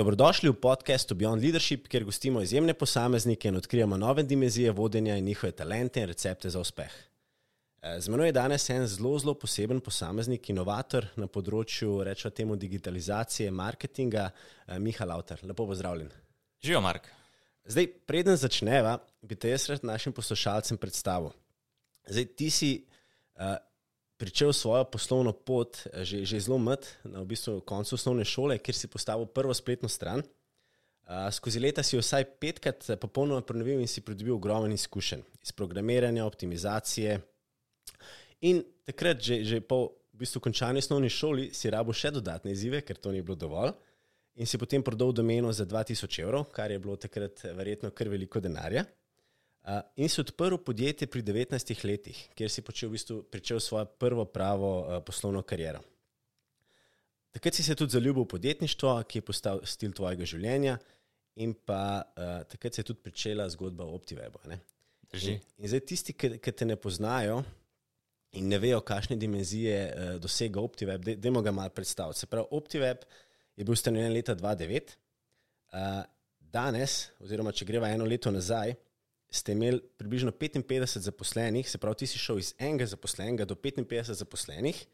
[0.00, 5.24] Dobrodošli v podkastu Beyond Leadership, kjer gostimo izjemne posameznike in odkrijemo nove dimenzije vodenja in
[5.24, 6.92] njihove talente in recepte za uspeh.
[7.82, 12.56] Eh, z menoj je danes en zelo, zelo poseben posameznik, inovator na področju, rečemo temu,
[12.56, 15.44] digitalizacije, marketinga, eh, Miha Lauter.
[15.44, 16.08] Lepo pozdravljen.
[16.64, 17.12] Živijo, Mark.
[17.68, 21.36] Zdaj, preden začneva, bi te jaz rad našim poslušalcem predstavil.
[22.08, 22.72] Zdaj, ti si
[23.36, 23.60] uh,
[24.20, 28.58] pričel svojo poslovno pot eh, že, že zelo mlad, na v bistvu koncu osnovne šole,
[28.60, 30.22] kjer si postavil prvo spletno stran.
[31.10, 35.24] Uh, skozi leta si jo vsaj petkrat eh, popolnoma prenovil in si pridobil ogromen izkušenj
[35.42, 37.16] iz programiranja, optimizacije.
[38.46, 42.84] In takrat, že, že po v bistvu končani osnovni šoli, si rabo še dodatne izzive,
[42.84, 43.72] ker to ni bilo dovolj.
[44.38, 48.40] In si potem prodal domeno za 2000 evrov, kar je bilo takrat verjetno kar veliko
[48.40, 48.84] denarja.
[49.60, 53.84] Uh, in si odprl podjetje pri 19 letih, kjer si počel, v bistvu, pričel svojo
[53.84, 55.82] prvo pravo uh, poslovno kariero.
[57.30, 60.78] Takrat si se tudi zaljubil v podjetništvo, ki je postal stil tvojega življenja,
[61.44, 64.40] in pa uh, takrat se je tudi začela zgodba o OptiWebu.
[64.48, 67.42] In, in zdaj tisti, ki, ki te ne poznajo
[68.32, 72.24] in ne vejo, kakšne dimenzije uh, dosega OptiWeb, da jim ga malo predstaviti.
[72.24, 73.04] Se pravi, OptiWeb
[73.60, 74.94] je bil ustanovljen leta 2009,
[75.76, 76.04] uh,
[76.40, 78.72] danes, oziroma če greva eno leto nazaj
[79.30, 84.12] ste imeli približno 55 zaposlenih, se pravi, ti si šel iz enega zaposlenega do 55
[84.12, 84.86] zaposlenih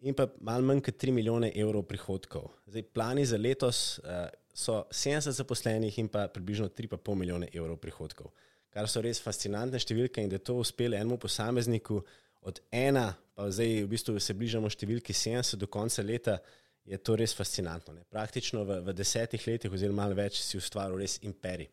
[0.00, 2.48] in pa malo manj kot 3 milijone evrov prihodkov.
[2.66, 8.32] Zdaj, plani za letos uh, so 70 zaposlenih in pa približno 3,5 milijone evrov prihodkov,
[8.70, 12.00] kar so res fascinantne številke in da je to uspelo enemu posamezniku
[12.40, 16.40] od ena, pa zdaj v bistvu se bližamo številki 70 do konca leta.
[16.88, 17.92] Je to res fascinantno.
[17.94, 18.06] Ne?
[18.08, 21.68] Praktično v, v desetih letih, oziroma malo več, si ustvaril res imperij.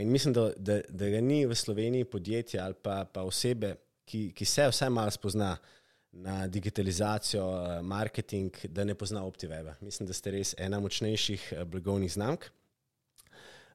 [0.00, 3.74] In mislim, da, da, da ga ni v Sloveniji podjetja ali pa, pa osebe,
[4.04, 5.56] ki, ki se vsaj malo spozna
[6.12, 7.44] na digitalizacijo,
[7.82, 9.68] marketing, da ne pozna OptiWeb.
[9.80, 12.48] Mislim, da ste res ena močnejših blagovnih znamk.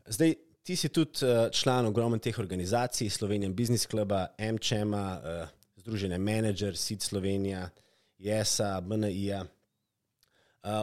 [0.05, 4.93] Zdaj, ti si tudi član ogromnih teh organizacij, Slovenija Business Club, MČM,
[5.75, 7.69] Združenje Manager, SID Slovenija,
[8.17, 9.41] JESA, BNI.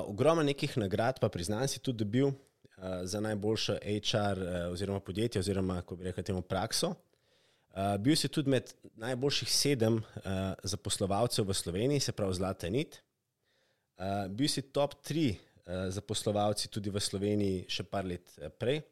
[0.07, 2.33] Ogromno nekih nagrad, pa priznanj si tudi dobil,
[2.79, 6.89] uh, za najboljšo HR uh, oziroma podjetje oziroma, kako bi rekel, temu prakso.
[6.89, 13.03] Uh, bil si tudi med najboljših sedem uh, zaposlovalcev v Sloveniji, se pravi Zlata Nit.
[13.99, 18.83] Uh, bil si top tri uh, zaposlovalci tudi v Sloveniji še par let prej.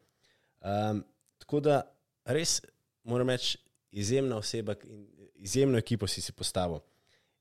[0.61, 1.05] Um,
[1.39, 1.81] tako da
[2.27, 2.61] res
[3.07, 3.59] moram reči,
[3.91, 6.83] izjemna oseba in izjemno ekipo si si postavil.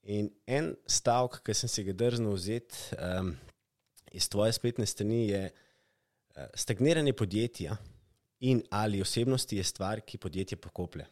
[0.02, 3.32] In en stavek, ki sem si ga drznil vzeti um,
[4.14, 5.65] iz tvoje spletne strani, je, da Eh,
[6.54, 7.76] stagniranje podjetja
[8.40, 11.06] in ali osebnosti je stvar, ki podjetje pokoplje.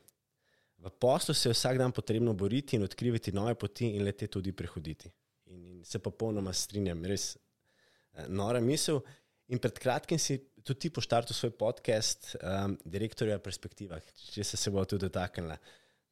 [0.85, 4.53] V poslu se je vsak dan potrebno boriti in odkrivati nove poti in lete tudi
[4.53, 5.11] prehoditi.
[5.47, 9.01] In, in se popolnoma strinjam, res eh, nora misel.
[9.49, 13.99] In pred kratkim si tudi ti poštartil svoj podcast, um, Direktorja perspektiva,
[14.33, 15.57] če se, se bo tudi dotaknila.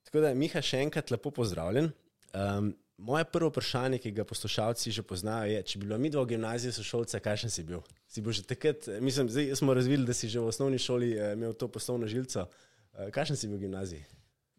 [0.04, 1.88] Tako da, Miha, še enkrat lepo pozdravljen.
[2.32, 6.22] Um, moje prvo vprašanje, ki ga poslušalci že poznajo, je, če bi bilo mi dva
[6.24, 7.82] v gimnaziji sošolca, kakšen si bil?
[8.08, 11.32] Si bil že takrat, mislim, zdaj smo razvili, da si že v osnovni šoli uh,
[11.36, 12.46] imel to poslovno žilco.
[12.48, 14.04] Uh, kakšen si bil v gimnaziji?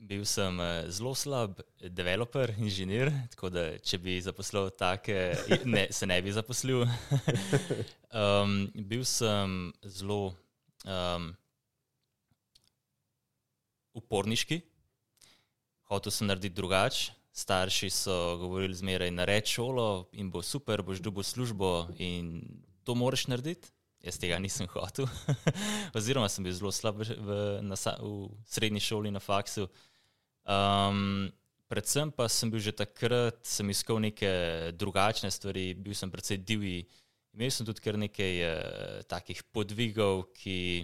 [0.03, 5.33] Bil sem uh, zelo slab developer, inženir, tako da če bi zaposlil take,
[5.65, 6.85] ne, se ne bi zaposlil.
[8.21, 10.35] um, bil sem zelo
[10.85, 11.31] um,
[13.97, 14.61] uporniški,
[15.89, 21.01] hotel sem narediti drugače starši so govorili zmeraj, da reč šolo in bo super, boš
[21.01, 22.41] dobil službo in
[22.83, 23.71] to moraš narediti.
[24.03, 25.07] Jaz tega nisem hotel,
[25.97, 29.69] oziroma sem bil zelo slab v, na, v srednji šoli na faksu.
[30.43, 31.31] Um,
[31.71, 34.29] predvsem pa sem bil že takrat, sem iskal neke
[34.75, 36.83] drugačne stvari, bil sem precej divji.
[37.33, 40.83] Imel sem tudi kar nekaj uh, takih podvigov, ki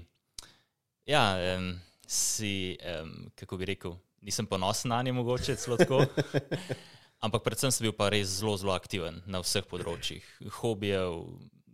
[1.06, 1.75] ja, um,
[2.07, 6.04] si, um, kako bi rekel, nisem ponosen na nje, mogoče celo tako.
[7.25, 10.24] Ampak predvsem sem bil pa res zelo, zelo aktiven na vseh področjih.
[10.62, 11.25] Hobijev,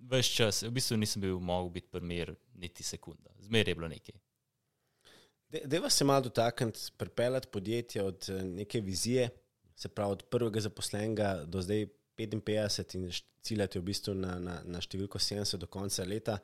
[0.10, 3.30] več čas, v bistvu nisem bil mogel biti primer niti sekunda.
[3.46, 4.18] Zmeraj je bilo nekaj.
[5.70, 9.30] Deva se malo dotakniti, pripeljati podjetje od eh, neke vizije,
[9.76, 11.86] se pravi od prvega zaposlenega do zdaj
[12.18, 13.12] 55 in
[13.42, 16.40] ciljati v bistvu na, na, na številko 70 do konca leta.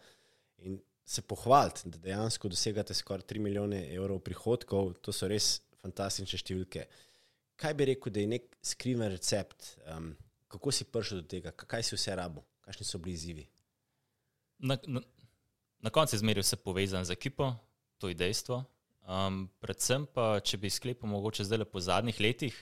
[0.62, 6.40] In se pohvaliti, da dejansko dosegate skoraj 3 milijone evrov prihodkov, to so res fantastične
[6.42, 6.86] številke.
[7.62, 10.12] Kaj bi rekel, da je nek skriven recept, um,
[10.52, 13.48] kako si prišel do tega, kaj si vse rabo, kakšni so bili izzivi?
[14.62, 15.02] Na, na,
[15.82, 17.54] na koncu je zmeraj vse povezano z ekipo,
[18.02, 18.64] to je dejstvo.
[19.10, 22.58] Um, predvsem pa, če bi sklepal, mogoče zdaj le po zadnjih letih,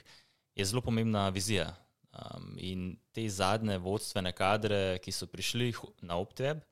[0.56, 1.68] je zelo pomembna vizija.
[2.10, 5.70] Um, in te zadnje vodstvene kadre, ki so prišli
[6.02, 6.64] na OpTeb,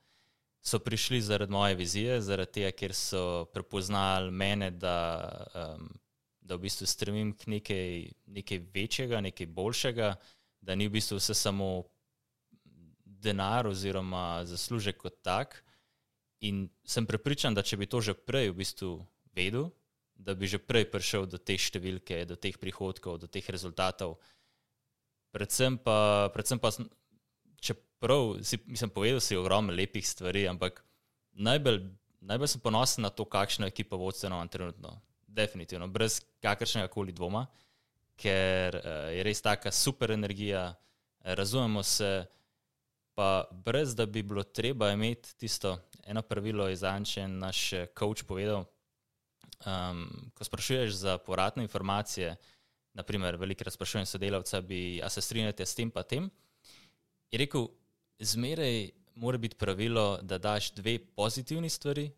[0.64, 3.22] so prišli zaradi moje vizije, zaradi tega, ker so
[3.54, 4.96] prepoznali mene, da,
[5.54, 5.86] um,
[6.48, 10.14] da v bistvu stremim k nekaj, nekaj večjega, nekaj boljšega,
[10.64, 11.84] da ni v bistvu vse samo
[13.04, 15.60] denar oziroma zaslužek kot tak.
[16.40, 18.92] In sem prepričan, da če bi to že prej v bistvu
[19.36, 19.68] vedel,
[20.14, 24.16] da bi že prej prišel do te številke, do teh prihodkov, do teh rezultatov.
[25.34, 26.72] Predvsem pa, predvsem pa
[27.60, 30.80] čeprav si, mislim, povedal si ogromno lepih stvari, ampak
[31.36, 31.82] najbolj,
[32.24, 34.96] najbolj sem ponosen na to, kakšno ekipo vodstveno imam trenutno.
[35.28, 37.44] Definitivno, brez kakršnega koli dvoma,
[38.19, 40.72] ker uh, je res taka super energija,
[41.36, 42.26] razumemo se,
[43.14, 45.76] pa brez da bi bilo treba imeti tisto
[46.06, 48.64] eno pravilo, iz Anče naš coach povedal.
[49.66, 52.36] Um, ko sprašuješ za povratne informacije,
[52.94, 56.31] naprimer, velikrat sprašujem sodelavca, bi, a se strinjate s tem, pa tem.
[57.31, 57.66] Je rekel,
[58.19, 62.08] zmeraj mora biti pravilo, da daš dve pozitivni stvari,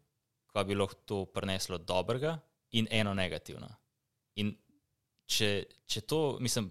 [0.46, 2.38] ko bi lahko to prineslo dobrega,
[2.72, 3.69] in eno negativno.
[4.40, 4.52] In
[5.26, 5.50] če,
[5.87, 6.70] če to, mislim,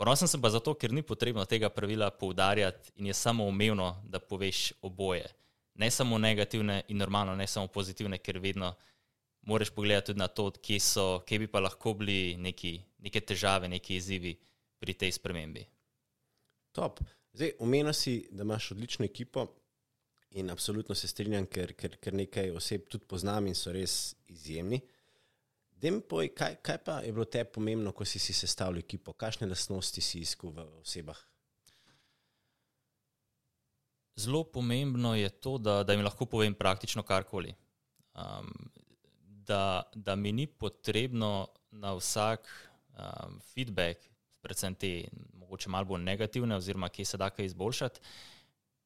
[0.00, 4.20] ponosen sem pa zato, ker ni potrebno tega pravila poudarjati in je samo umevno, da
[4.20, 5.26] poveš oboje.
[5.74, 8.74] Ne samo negativne in normalno, ne samo pozitivne, ker vedno
[9.44, 13.68] moraš pogledati tudi na to, kje, so, kje bi pa lahko bili neki, neke težave,
[13.68, 14.36] neki izzivi
[14.78, 15.66] pri tej spremembi.
[16.72, 17.00] Top.
[17.34, 19.46] Zdaj, omenil si, da imaš odlično ekipo
[20.30, 24.80] in absolutno se strinjam, ker, ker, ker nekaj oseb tudi poznam in so res izjemni.
[26.08, 29.12] Poj, kaj, kaj pa je bilo te pomembno, ko si, si sestavljal ekipo?
[29.12, 31.18] Kakšne lastnosti si iskal v osebah?
[34.16, 37.54] Zelo pomembno je to, da, da jim lahko povem praktično karkoli.
[38.14, 38.52] Um,
[39.46, 44.06] da, da mi ni potrebno na vsak um, feedback,
[44.40, 48.00] predvsem te mogoče malo bolj negativne, oziroma kje se da kaj izboljšati,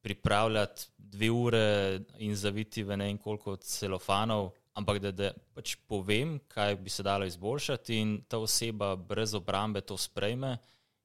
[0.01, 6.37] pripravljati dve ure in zaviti v ne vem koliko celofanov, ampak da, da pač povem,
[6.51, 10.57] kaj bi se dalo izboljšati, in ta oseba brez obrambe to sprejme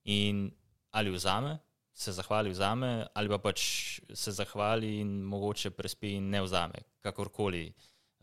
[0.05, 0.49] in
[0.95, 1.59] ali vzame.
[1.95, 3.61] Se zahvali vzame, ali pa pač
[4.11, 7.69] se zahvali in mogoče prespi in ne vzame, kakorkoli.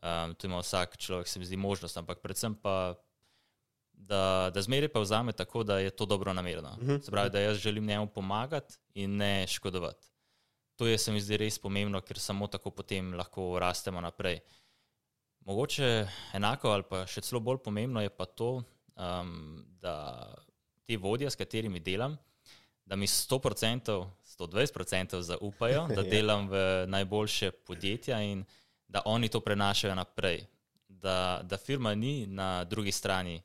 [0.01, 2.95] Um, tu ima vsak človek, se mi zdi, možnost, ampak predvsem pa
[3.93, 6.69] da, da zmeraj pa vzame tako, da je to dobro namerno.
[6.69, 6.91] Uh mhm.
[6.91, 7.05] -huh.
[7.05, 10.07] Se pravi, da jaz želim njemu pomagati in ne škodovati.
[10.75, 14.39] To je se mi zdi res pomembno, ker samo tako potem lahko rastemo naprej.
[15.45, 18.61] Mogoče enako ali pa še celo bolj pomembno je pa to,
[18.95, 19.95] um, da
[20.85, 22.17] ti vodje, s katerimi delam,
[22.85, 24.05] da mi 100%,
[24.37, 26.09] 120% zaupajo, da ja.
[26.09, 28.45] delam v najboljše podjetja in
[28.87, 30.45] da oni to prenašajo naprej.
[30.87, 33.41] Da, da firma ni na drugi strani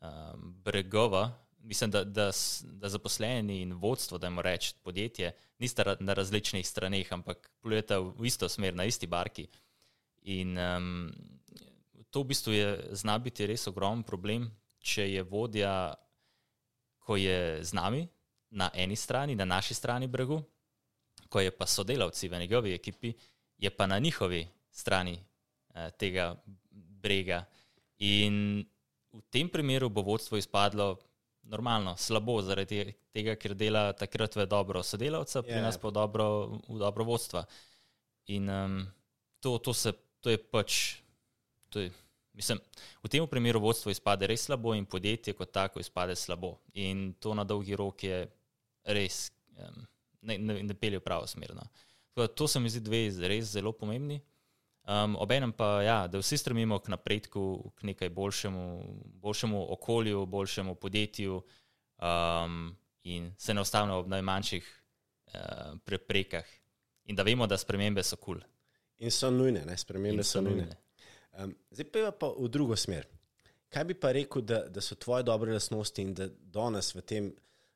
[0.00, 2.30] um, bregova, mislim, da, da,
[2.62, 8.26] da zaposleni in vodstvo, da jim rečemo podjetje, nista na različnih straneh, ampak plujete v
[8.26, 9.46] isto smer, na isti barki.
[10.24, 11.12] In um,
[12.10, 14.48] to v bistvu je, zna biti res ogromen problem,
[14.80, 15.92] če je vodja,
[17.04, 18.04] ko je z nami
[18.54, 20.38] na eni strani, na naši strani bregu,
[21.28, 23.12] ko je pa sodelavci v njegovi ekipi,
[23.58, 25.18] je pa na njihovi strani
[25.74, 26.34] eh, tega
[26.70, 27.44] brega.
[27.98, 28.64] In
[29.12, 30.96] v tem primeru bo vodstvo izpadlo
[31.42, 35.66] normalno, slabo, zaradi tega, ker dela takrat v dobro sodelavca, pri yeah.
[35.66, 36.26] nas pa v dobro,
[36.68, 37.44] v dobro vodstva.
[38.32, 38.80] In um,
[39.40, 39.92] to, to, se,
[40.24, 40.96] to je pač.
[41.68, 41.92] To je,
[42.32, 42.60] mislim,
[43.04, 46.56] v tem primeru vodstvo izpade res slabo in podjetje kot tako izpade slabo.
[46.80, 48.24] In to na dolgi rok je
[48.88, 49.28] res,
[49.60, 49.82] um,
[50.24, 51.52] ne, ne, ne pelje v pravo smer.
[51.52, 51.68] No.
[52.14, 54.22] To se mi zdi dve res zelo pomembni.
[54.84, 58.64] Um, Obenem pa, ja, da vsi stremimo k napredku, k nekaj boljšemu,
[59.20, 62.76] boljšemu okolju, boljšemu podjetju um,
[63.08, 66.44] in se ne ostavimo ob najmanjših uh, preprekah.
[67.08, 68.40] In da vemo, da spremembe so kul.
[68.40, 68.53] Cool.
[68.98, 69.76] In so nujne, ne?
[69.76, 70.68] spremembe so, so nujne.
[70.68, 70.76] nujne.
[71.38, 73.08] Um, zdaj pa je pa v drugo smer.
[73.74, 77.32] Kaj bi pa rekel, da, da so tvoje dobre lasnosti in da danes v tem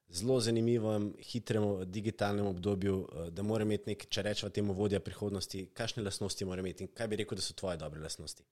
[0.08, 5.66] zelo zanimivem, hitrem digitalnem obdobju, eh, da mora imeti nek, če rečemo, temu vodja prihodnosti,
[5.76, 8.44] kakšne lastnosti mora imeti in kaj bi rekel, da so tvoje dobre lastnosti?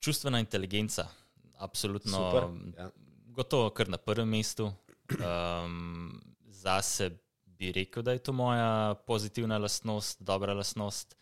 [0.00, 1.08] Čustvena inteligenca,
[1.58, 2.12] absolutno.
[2.12, 2.90] Super, ja.
[3.34, 4.70] Gotovo, kar na prvem mestu.
[5.18, 7.10] Um, Zase
[7.58, 11.16] bi rekel, da je to moja pozitivna lastnost, dobra lastnost.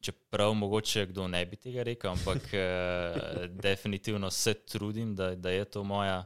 [0.00, 5.64] Čeprav mogoče kdo ne bi tega rekel, ampak uh, definitivno se trudim, da, da je
[5.64, 6.24] to moja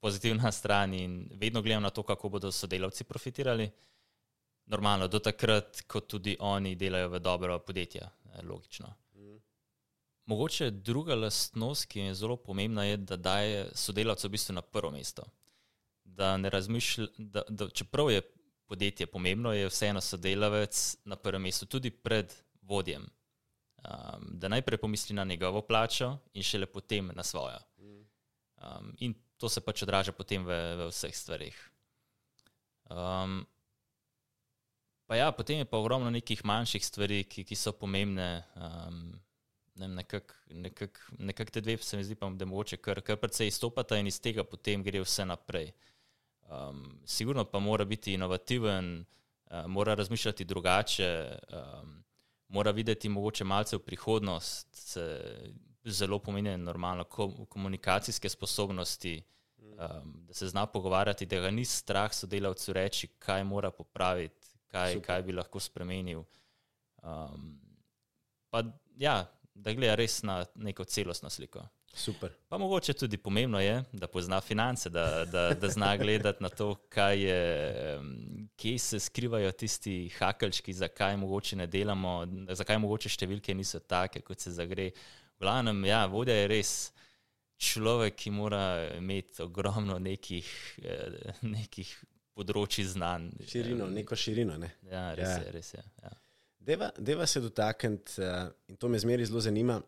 [0.00, 3.70] pozitivna stran in vedno gledam na to, kako bodo sodelavci profitirali.
[4.66, 8.08] Normalno, do takrat, ko tudi oni delajo v dobro podjetje,
[8.42, 8.94] logično.
[10.30, 14.90] Mogoče druga lastnost, ki je zelo pomembna, je, da daje sodelavcu v bistvu na prvo
[14.90, 15.24] mesto.
[16.04, 18.22] Da ne razmišlja, da, da čeprav je
[18.70, 22.30] podjetje pomembno, je vseeno sodelavec na prvem mestu, tudi pred
[22.62, 23.08] vodjem.
[23.80, 27.58] Um, da najprej pomisli na njegovo plačo in šele potem na svojo.
[28.60, 31.56] Um, in to se pač odraža potem v, v vseh stvarih.
[32.90, 33.40] Um,
[35.06, 38.44] pa ja, potem je pa ogromno nekih manjših stvari, ki, ki so pomembne.
[38.54, 39.16] Um,
[39.80, 43.48] ne nekako nekak, nekak te dve, se mi zdi, pa, da mogoče kar, kar precej
[43.48, 45.72] izstopata in iz tega potem gre vse naprej.
[46.50, 49.04] Um, sigurno pa mora biti inovativen,
[49.50, 52.04] uh, mora razmišljati drugače, um,
[52.48, 55.20] mora videti mogoče malce v prihodnost, se,
[55.84, 57.04] zelo pomeni normalno
[57.48, 59.22] komunikacijske sposobnosti,
[59.58, 65.00] um, da se zna pogovarjati, da ga ni strah sodelavcu reči, kaj mora popraviti, kaj,
[65.00, 66.24] kaj bi lahko spremenil.
[67.02, 67.60] Um,
[68.50, 68.64] pa
[68.96, 71.62] ja, da gleda res na neko celostno sliko.
[71.94, 72.30] Super.
[72.48, 76.76] Pa mogoče tudi pomembno je, da pozna finance, da, da, da zna gledati na to,
[76.96, 78.00] je,
[78.56, 84.40] kje se skrivajo tisti hakalčki, zakaj mogoče ne delamo, zakaj mogoče številke niso take, kot
[84.40, 84.90] se zagre.
[85.40, 86.72] V glavnem, ja, vodja je res
[87.60, 88.62] človek, ki mora
[88.96, 90.48] imeti ogromno nekih,
[90.84, 91.92] eh, nekih
[92.36, 93.30] področji znanj.
[93.50, 94.56] Širino, neko širino.
[94.60, 94.72] Ne?
[94.88, 95.38] Ja, res ja.
[95.44, 95.54] je.
[95.58, 96.12] Res je ja.
[96.60, 99.80] Deva, deva se dotakniti, uh, in to me zmeri zelo zanima.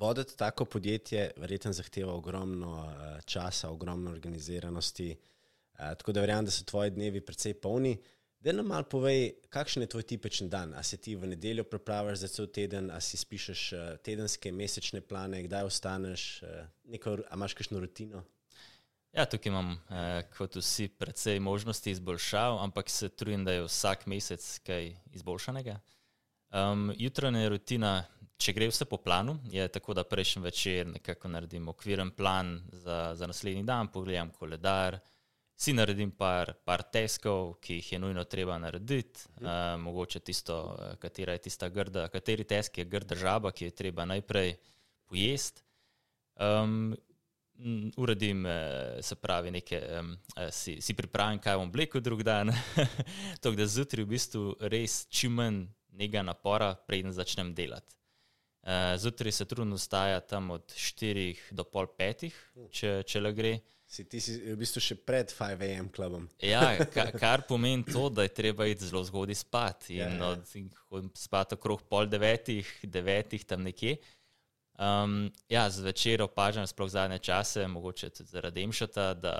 [0.00, 5.16] Voditi tako podjetje verjetno zahteva ogromno uh, časa, ogromno organiziranosti.
[5.72, 7.98] Uh, tako da verjamem, da so tvoji dnevi precej polni.
[8.40, 10.74] Da nam malo povej, kakšen je tvoj tipičen dan.
[10.74, 15.00] A se ti v nedeljo pripraviš za cel teden, a si spišeš uh, tedenske, mesečne
[15.00, 16.42] plane, kdaj ostaneš,
[16.84, 18.24] neko, a imaš kakšno rutino?
[19.12, 24.06] Ja, tukaj imam, eh, kot vsi, precej možnosti izboljšav, ampak se trudim, da je vsak
[24.06, 25.80] mesec kaj izboljšanega.
[26.50, 28.04] Um, jutranja rutina,
[28.40, 33.12] če gre vse po planu, je tako, da prejšnji večer nekako naredim okviren plan za,
[33.14, 34.98] za naslednji dan, pogledam koledar,
[35.60, 40.94] si naredim par, par teskov, ki jih je nujno treba narediti, uh, mogoče tisto, eh,
[40.96, 44.54] katera je tista grda, kateri tesk je grda žaba, ki jo je treba najprej
[45.04, 45.62] pojesti.
[46.40, 46.96] Um,
[48.00, 49.84] uredim, eh, se pravi, nekaj,
[50.50, 52.54] si, si pripravim, kaj bom oblekel drug dan.
[53.44, 57.99] to, da zjutraj v bistvu res čim manj nekega napora, preden začnem delati.
[58.62, 62.30] Eh, zjutraj se trudno staja tam od 4 do pol 5,
[62.70, 63.52] če, če le gre.
[63.90, 66.28] Si ti si v bistvu še pred 5 AM klubom.
[66.44, 69.88] ja, kar, kar pomeni to, da je treba iti zelo zgodaj spat.
[69.90, 70.68] In ja, ja.
[70.94, 73.96] od spat okrog pol devetih, devetih tam nekje.
[74.80, 79.34] Um, ja, zvečer opažam, sploh zadnje čase, mogoče tudi zaradi Emšata, da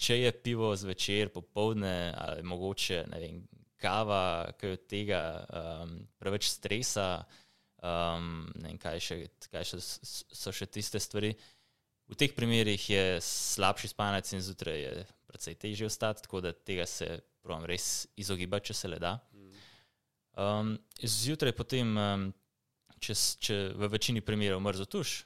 [0.00, 3.42] če je pivo zvečer, popovdne ali mogoče vem,
[3.82, 7.24] kava, kaj od tega, um, preveč stresa,
[7.82, 9.18] um, ne vem, kaj, še,
[9.52, 11.34] kaj še, so še tiste stvari.
[12.10, 14.94] V teh primerih je slabši spanec in zjutraj je
[15.30, 17.08] precej težje ostati, tako da tega se
[17.42, 19.16] pravim res izogibati, če se le da.
[20.32, 21.96] Um, zjutraj potem.
[21.98, 22.30] Um,
[23.02, 25.22] če, če v večini primerov mrzo tuš,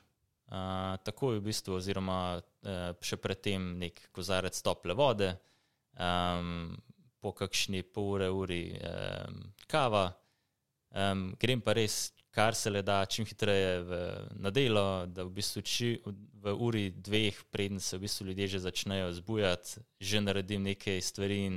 [0.49, 5.33] uh, tako je v bistvu, oziroma uh, še predtem nek kozarec tople vode,
[6.01, 6.73] um,
[7.21, 10.09] po kakšni pol ure, uri um, kava,
[10.95, 13.99] um, grem pa res, kar se le da, čim hitreje v,
[14.45, 18.61] na delo, da v bistvu či, v uri dveh, preden se v bistvu ljudje že
[18.67, 21.57] začnejo zbujati, že naredim nekaj stvari in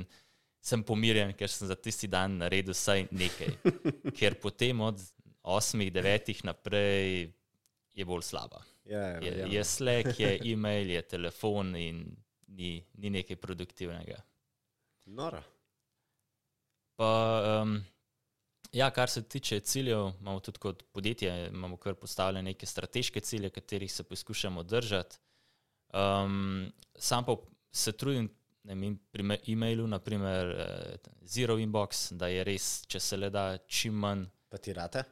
[0.64, 3.52] sem pomirjen, ker sem za tisti dan naredil vsaj nekaj.
[4.18, 5.00] Ker potem od
[5.42, 7.28] osmih, devetih naprej
[7.96, 8.64] je bolj slaba.
[8.88, 9.46] Ja, ja, je, ja.
[9.46, 12.04] je Slack, je e-mail, je telefon in
[12.48, 14.20] ni, ni nekaj produktivnega.
[15.12, 15.42] Nora.
[16.96, 17.10] Pa,
[17.60, 17.80] um,
[18.72, 23.50] ja, kar se tiče ciljev, imamo tudi kot podjetje, imamo kar postavljene neke strateške cilje,
[23.50, 25.18] katerih se poskušamo držati.
[25.92, 27.36] Um, sam pa
[27.72, 28.30] se trudim
[28.64, 33.94] vem, pri e-mailu, naprimer uh, Zero Inbox, da je res, če se le da, čim
[33.94, 34.26] manj.
[34.50, 35.04] Pa ti rate?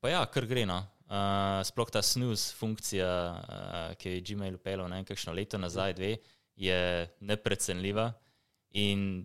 [0.00, 0.66] Pa ja, kar gre.
[0.68, 0.82] No.
[1.12, 6.16] Uh, sploh ta snus funkcija, uh, ki je Gmail upeljal nekajšno leto nazaj, dve,
[6.56, 6.80] je
[7.20, 8.10] neprecenljiva.
[8.80, 9.24] In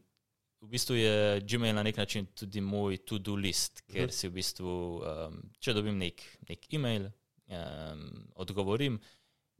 [0.61, 4.73] v bistvu je Gmail na nek način tudi moj to-do list, ker si v bistvu,
[4.99, 7.11] um, če dobim nek, nek e-mail,
[7.47, 8.99] um, odgovorim.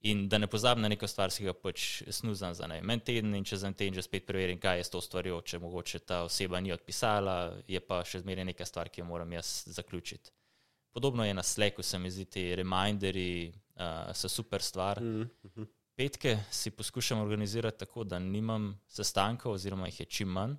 [0.07, 3.43] In da ne pozabim na neko stvar, si ga pač snuzam za en teden, in
[3.43, 6.59] čez en teden že spet preverim, kaj je s to stvarjo, če mogoče ta oseba
[6.59, 10.31] ni odpisala, je pa še zmeraj neka stvar, ki jo moram jaz zaključiti.
[10.93, 15.01] Podobno je na Slacku, se mi zdi, ti reminderji uh, so super stvar.
[15.01, 15.67] Mm -hmm.
[15.95, 20.55] Petke si poskušam organizirati tako, da nimam sestankov, oziroma jih je čim manj,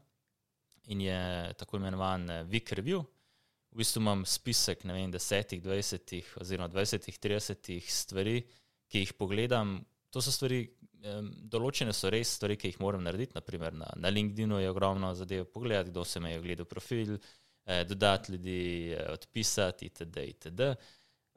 [0.88, 1.20] in je
[1.60, 3.04] tako imenovan week review.
[3.68, 8.40] V bistvu imam spisek vem, desetih, dvajsetih, oziroma dvajsetih, tridesetih stvari,
[8.88, 9.76] ki jih pogledam.
[10.10, 10.62] To so stvari,
[11.52, 13.36] določene so res stvari, ki jih moram narediti.
[13.36, 17.18] Naprimer, na, na LinkedIn je ogromno zadev pogledati, kdo se me je ogledal profil,
[17.66, 18.60] eh, dodati ljudi,
[18.96, 20.24] eh, odpisati itd.
[20.32, 20.72] itd.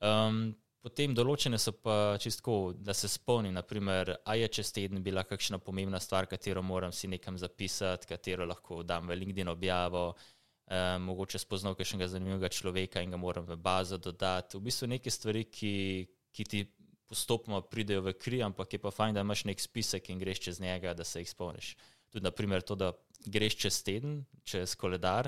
[0.01, 5.23] Um, potem določene so pa čistko, da se spomnim, naprimer, a je čez teden bila
[5.27, 10.11] kakšna pomembna stvar, katero moram si nekam zapisati, katero lahko dam v LinkedIn objavo.
[10.71, 14.55] Uh, mogoče spoznal kakšnega zanimivega človeka in ga moram v bazo dodati.
[14.55, 15.73] V bistvu neke stvari, ki,
[16.31, 16.61] ki ti
[17.11, 20.61] postopoma pridejo v kri, ampak je pa fajn, da imaš nek spisek in greš čez
[20.63, 21.73] njega, da se jih spomniš.
[22.07, 22.93] Tudi, naprimer, to, da
[23.27, 25.27] greš čez teden, čez koledar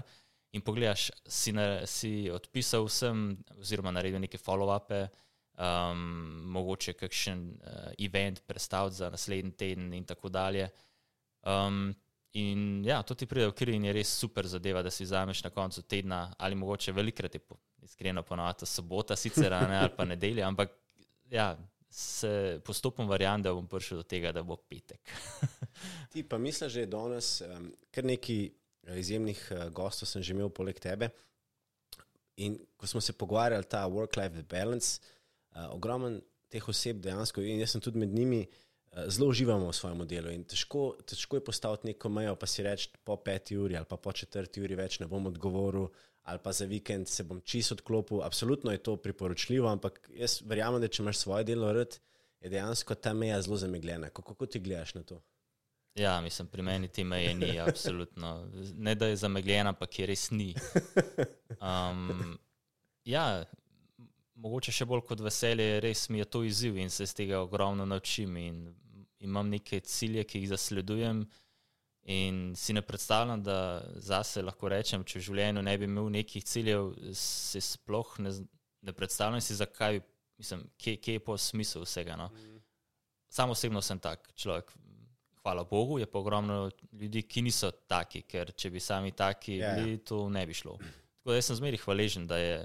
[0.54, 5.08] in pogledaš, si, na, si odpisal vsem, oziroma naredil neke follow-upe,
[5.58, 6.00] um,
[6.54, 10.70] mogoče kakšen uh, event predstaviti za naslednji teden in tako dalje.
[11.44, 11.94] Um,
[12.34, 15.44] In ja, to ti pride v kri in je res super zadeva, da si vzameš
[15.46, 20.48] na koncu tedna ali mogoče velikrat, po, iskreno ponovadi, sobota, sicer ne, ali pa nedelja,
[20.48, 20.74] ampak
[21.30, 21.52] ja,
[21.94, 25.14] se postopom variant, da bom prišel do tega, da bo petek.
[26.12, 30.34] ti pa misliš, da je danes um, kar nekaj eh, izjemnih uh, gostov, sem že
[30.34, 31.12] imel poleg tebe.
[32.42, 35.23] In ko smo se pogovarjali, ta work-life balance, uh,
[35.70, 38.44] ogromen teh oseb dejansko, in jaz sem tudi med njimi.
[38.94, 42.64] Eh, zelo uživamo v svojem delu in težko, težko je postaviti neko mejo, pa si
[42.64, 45.88] reči, po peti uri ali pa po četrti uri več ne bom odgovoril,
[46.30, 48.22] ali pa za vikend se bom čisto odklopil.
[48.22, 51.98] Absolutno je to priporočljivo, ampak jaz verjamem, da če imaš svoje delo rad,
[52.40, 54.10] je dejansko ta meja zelo zamegljena.
[54.10, 55.22] Kako, kako ti gledaš na to?
[55.96, 58.50] Ja, mislim, pri meni te meje ni, absolutno.
[58.78, 60.54] Ne da je zamegljena, ampak je res ni.
[61.64, 62.38] Um,
[63.06, 63.46] ja,
[64.36, 67.86] mogoče še bolj kot veselje, res mi je to izziv in se iz tega ogromno
[67.86, 68.38] naučim
[69.24, 71.24] imam neke cilje, ki jih zasledujem.
[72.14, 73.58] In si ne predstavljam, da
[73.96, 78.34] zase lahko rečem, če v življenju ne bi imel nekih ciljev, se sploh ne,
[78.84, 80.02] ne predstavljam si, zakaj,
[80.42, 82.18] mislim, kje, kje je po smislu vsega.
[82.20, 82.28] No?
[82.36, 82.60] Mm.
[83.32, 84.74] Sam osebno sem tak človek.
[85.44, 89.64] Hvala Bogu, je pa ogromno ljudi, ki niso taki, ker če bi sami taki yeah.
[89.64, 89.80] Ja, ja.
[89.84, 90.78] bili, to ne bi šlo.
[91.20, 92.62] Tako da sem zmeri hvaležen, da, je,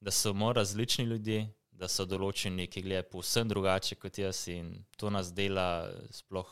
[0.00, 5.10] da so različni ljudje, da so določeni, ki gledajo povsem drugače kot jaz in to
[5.10, 6.48] nas dela sploh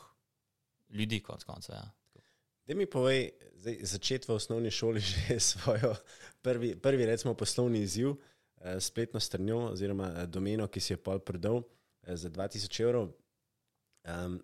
[0.95, 1.75] ljudi, konc koncev.
[1.75, 1.87] Ja.
[2.67, 3.31] Da mi povej,
[3.63, 5.95] zdaj, začeti v osnovni šoli že svojo
[6.43, 8.15] prvi, prvi recimo, poslovni izziv,
[8.61, 13.11] eh, spletno strnjo oziroma eh, domeno, ki si jo pol predal eh, za 2000 evrov.
[14.07, 14.39] Um,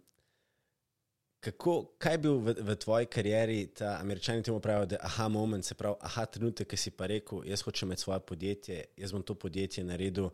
[1.42, 5.64] kako, kaj je bil v, v tvoji karieri ta američani temu pravijo, da aha moment,
[5.66, 9.24] se pravi, aha trenutek, ki si pa rekel, jaz hočem imeti svoje podjetje, jaz bom
[9.26, 10.30] to podjetje naredil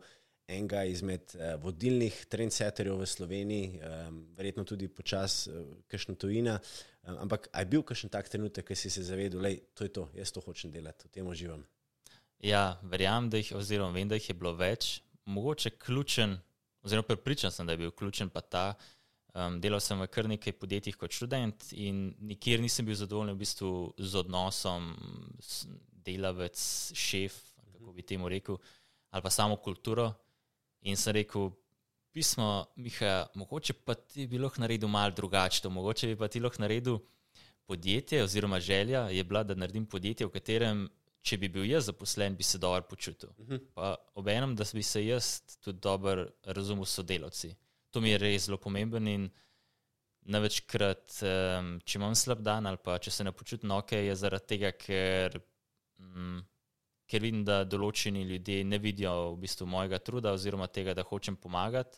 [0.49, 6.59] enega izmed uh, vodilnih trendsetterjev v Sloveniji, um, verjetno tudi počasi, uh, kakšno tujina.
[7.03, 9.49] Um, ampak je bil kakšen tak trenutek, ki si se zavedel, da
[9.85, 11.65] je to, jaz to hočem delati, v tem uživam.
[12.45, 14.99] Ja, verjamem, da jih, oziroma vem, da jih je bilo več.
[15.25, 16.37] Mogoče ključen,
[16.85, 18.65] oziroma prepričan sem, da je bil ključen pa ta.
[19.33, 23.43] Um, delal sem v kar nekaj podjetjih kot študent in nikjer nisem bil zadovoljen v
[23.43, 24.87] bistvu z odnosom
[26.05, 26.57] delavec,
[26.97, 27.35] šef,
[27.75, 28.57] kako bi temu rekel,
[29.13, 30.09] ali pa samo kulturo.
[30.89, 31.51] In sem rekel,
[32.15, 36.63] pismo, Miha, mogoče pa ti bi lahko naredil malo drugače, mogoče bi pa ti lahko
[36.63, 36.99] naredil
[37.69, 40.87] podjetje, oziroma želja je bila, da naredim podjetje, v katerem,
[41.21, 43.29] če bi bil jaz zaposlen, bi se dobro počutil.
[43.37, 43.53] Uh mhm.
[43.53, 43.65] -huh.
[43.73, 47.55] Pa obenem, da bi se jaz tudi dobro razumel s sodelavci.
[47.91, 49.29] To mi je res zelo pomembno in
[50.29, 54.49] največkrat, um, če imam slab dan ali pa če se ne počutim ok, je zaradi
[54.53, 55.39] tega, ker.
[55.99, 56.43] Um,
[57.09, 61.35] ker vidim, da določeni ljudje ne vidijo v bistvu mojega truda oziroma tega, da hočem
[61.41, 61.97] pomagati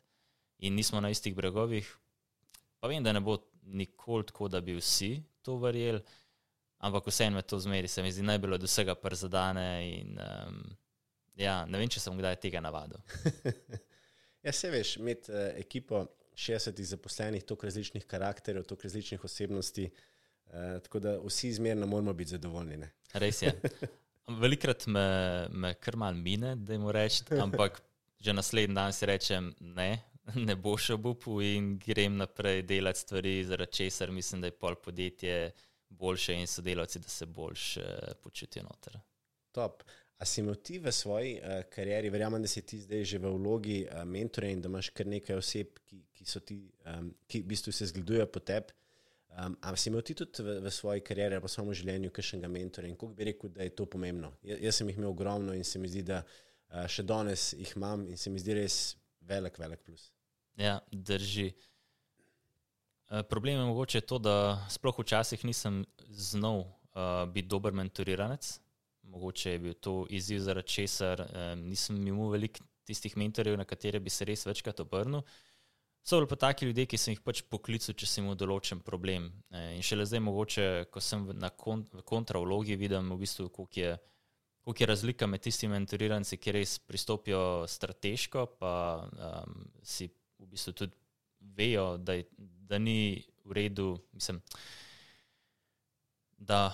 [0.63, 1.88] in nismo na istih bregovih.
[2.80, 6.01] Pa vem, da ne bo nikoli tako, da bi vsi to verjeli,
[6.86, 10.62] ampak vseeno me to zmeri, se mi zdi najbolj od vsega przadane in um,
[11.38, 13.01] ja, ne vem, če sem kdaj tega navadil.
[14.43, 19.89] ja, se veš, imeti uh, ekipo 60 zaposlenih, toliko različnih karakterjev, toliko različnih osebnosti,
[20.45, 22.77] uh, tako da vsi zmerno moramo biti zadovoljni.
[22.77, 22.91] Ne?
[23.13, 23.54] Res je.
[24.41, 27.82] Velikrat me, me kar mal mine, da jim rečem, ampak
[28.21, 29.89] že naslednji dan si rečem, ne,
[30.47, 34.77] ne bo še bupu in grem naprej delati stvari, zaradi česar mislim, da je pol
[34.77, 35.51] podjetje
[35.89, 37.77] boljše in sodelavci, da se boljš
[38.21, 38.99] počutijo noter.
[39.51, 39.84] Top.
[40.22, 43.32] A si imel ti v svoji uh, karieri, verjamem, da si ti zdaj že v
[43.34, 47.50] vlogi uh, mentorja in da imaš kar nekaj oseb, ki, ki, ti, um, ki v
[47.50, 48.76] bistvu se zgledujejo po tebi.
[49.32, 52.52] Um, Ampak si imel ti tudi v, v svoji karieri, pa samo v življenju, kakšnega
[52.52, 54.34] mentora in kako bi rekel, da je to pomembno?
[54.46, 57.74] J jaz sem jih imel ogromno in se mi zdi, da uh, še danes jih
[57.80, 58.80] imam in se mi zdi res
[59.26, 60.12] velik, velik plus.
[60.60, 61.50] Ja, drži.
[63.30, 64.36] Problem je mogoče to, da
[64.72, 68.60] sploh včasih nisem znal uh, biti dober mentoriranec.
[69.04, 74.00] Mogoče je bil to izziv, zaradi česar um, nisem imel veliko tistih mentorjev, na katere
[74.00, 75.24] bi se res večkrat obrnil.
[76.04, 79.28] So bili pa taki ljudje, ki sem jih pač poklical, če sem imel določen problem.
[79.54, 83.92] In šele zdaj, mogoče, ko sem na kont kontravlogi, vidim, v bistvu, koliko je,
[84.66, 88.74] koliko je razlika med tistimi mentoriranci, ki res pristopijo strateško, pa
[89.06, 90.10] um, si
[90.42, 90.98] v bistvu tudi
[91.58, 92.26] vejo, da, je,
[92.66, 93.94] da ni v redu.
[94.18, 94.42] Mislim,
[96.42, 96.72] da,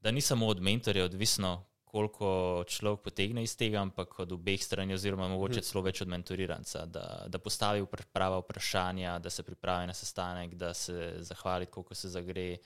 [0.00, 4.94] da ni samo od mentorja odvisno, koliko človek potegne iz tega, ampak od obeh strani,
[4.94, 9.94] oziroma mogoče celo več od mentoriranca, da, da postavi prava vprašanja, da se pripravi na
[9.94, 12.58] sestanek, da se zahvali, koliko se zagre,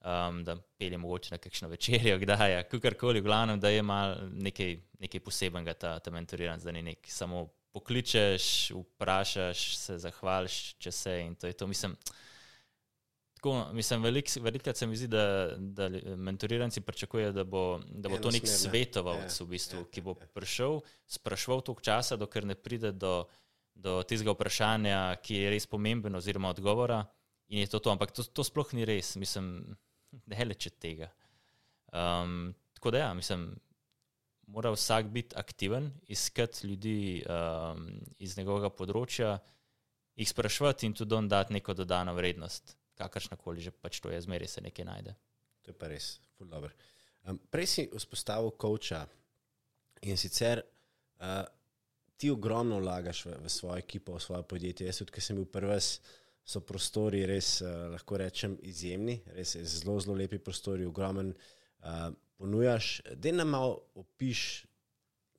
[0.00, 5.20] um, da pelje mogoče na kakšno večerjo, kdaj kakorkoli, glavno, da je mal nekaj, nekaj
[5.20, 11.34] posebenega ta, ta mentoriranc, da ni nek samo pokličeš, vprašaš, se zahvališ, če se in
[11.34, 11.66] to je to.
[11.66, 11.96] Mislim,
[13.38, 18.16] Tako, mislim, velikrat velik se mi zdi, da, da mentoriranci pričakujejo, da bo, da bo
[18.18, 22.48] to nek svetovalec, ja, v bistvu, ja, ki bo ja, prišel, sprašval toliko časa, dokler
[22.50, 23.28] ne pride do,
[23.78, 27.04] do tistega vprašanja, ki je res pomemben, oziroma odgovora.
[27.54, 29.52] In je to to, ampak to, to sploh ni res, mislim,
[30.26, 31.08] da je leče tega.
[31.94, 33.52] Um, tako da, ja, mislim,
[34.50, 37.86] mora vsak biti aktiven, iskati ljudi um,
[38.18, 39.36] iz njegovega področja,
[40.18, 44.20] jih sprašvati in tudi on dati neko dodano vrednost kakršna koli že pač to je,
[44.26, 45.14] zmeraj se nekaj najde.
[45.62, 46.72] To je pa res, zelo dobro.
[47.28, 49.04] Um, prej si vzpostavil koča
[50.02, 51.44] in sicer uh,
[52.18, 54.88] ti ogromno vlagaš v, v svojo ekipo, v svoje podjetje.
[54.88, 55.78] Jaz, odkar sem bil prvi,
[56.48, 61.34] so prostori res, uh, lahko rečem, izjemni, res zelo, zelo lepi prostori, ogromen.
[61.78, 62.08] Uh,
[62.38, 64.64] ponujaš, da nam malo opiš,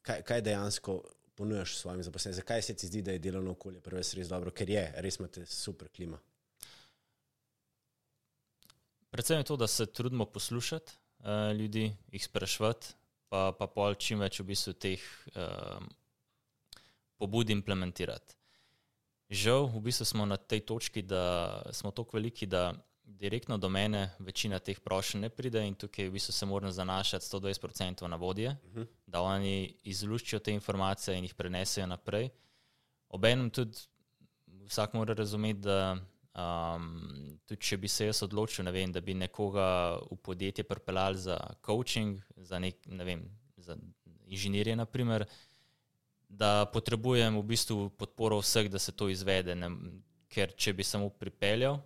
[0.06, 1.02] kaj, kaj dejansko
[1.39, 2.36] ponujaš svojim zaposlenim.
[2.36, 5.45] Zakaj se ti zdi, da je delovno okolje prvi res dobro, ker je, res imate
[5.45, 6.19] super klima.
[9.10, 12.88] Predvsem je to, da se trudimo poslušati uh, ljudi, jih sprašvati,
[13.30, 15.80] pa, pa pol čim več v bistvu teh uh,
[17.17, 18.38] pobud implementirati.
[19.30, 24.10] Žal, v bistvu smo na tej točki, da smo tako veliki, da direktno do mene
[24.19, 28.50] večina teh prošenj ne pride in tukaj v bistvu se moram zanašati 120% na vodje,
[28.50, 28.82] uh mhm.
[28.82, 28.88] -huh.
[29.06, 32.30] da oni izluščijo te informacije in jih prenesejo naprej.
[33.10, 33.78] Obenem tudi
[34.65, 35.98] vsak mora razumeti, da
[36.38, 41.38] Um, tudi če bi se jaz odločil, vem, da bi nekoga v podjetje pripeljal za
[41.65, 43.24] coaching, za, nek, ne vem,
[43.58, 43.76] za
[44.30, 45.26] inženirje, naprimer,
[46.30, 49.56] da potrebujem v bistvu podporo vseh, da se to izvede.
[49.58, 49.72] Ne,
[50.30, 51.80] ker če bi samo pripeljal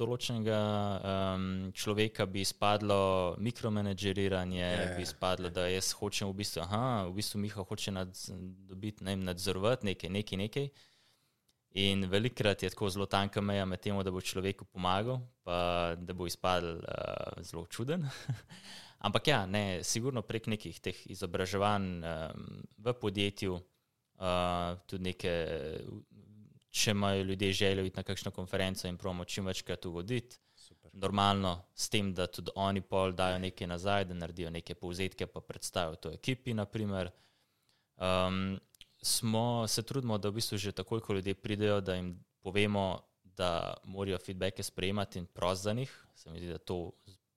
[0.00, 0.58] določenega
[1.04, 4.84] um, človeka, bi izpadlo mikromanagiranje, yeah.
[4.86, 4.94] Ja.
[4.96, 8.14] bi izpadlo, da jaz hočem v bistvu, aha, v bistvu Miha hoče nad,
[8.70, 10.70] dobiti, ne vem, nadzorovati nekaj, nekaj, nekaj.
[11.78, 16.14] In velikrat je tako zelo tanka meja med tem, da bo človeku pomagal, pa da
[16.14, 18.08] bo izpadel uh, zelo čuden.
[19.06, 23.62] Ampak ja, ne, sigurno prek nekih teh izobraževanj um, v podjetju, uh,
[24.90, 25.32] tudi neke,
[26.74, 30.36] če imajo ljudje željo iti na kakšno konferenco in promo čim večkrat ugoditi.
[30.92, 35.40] Normalno, s tem, da tudi oni pol dajo nekaj nazaj, da naredijo neke povzetke, pa
[35.40, 36.50] predstavijo to ekipi.
[36.50, 38.58] Um,
[39.02, 43.74] smo, se trudimo, da v bistvu že takoj, ko ljudje pridejo, da jim povemo, da
[43.84, 46.06] morajo feedbacke sprejemati in prosti za njih.
[46.14, 46.92] Se mi zdi, da to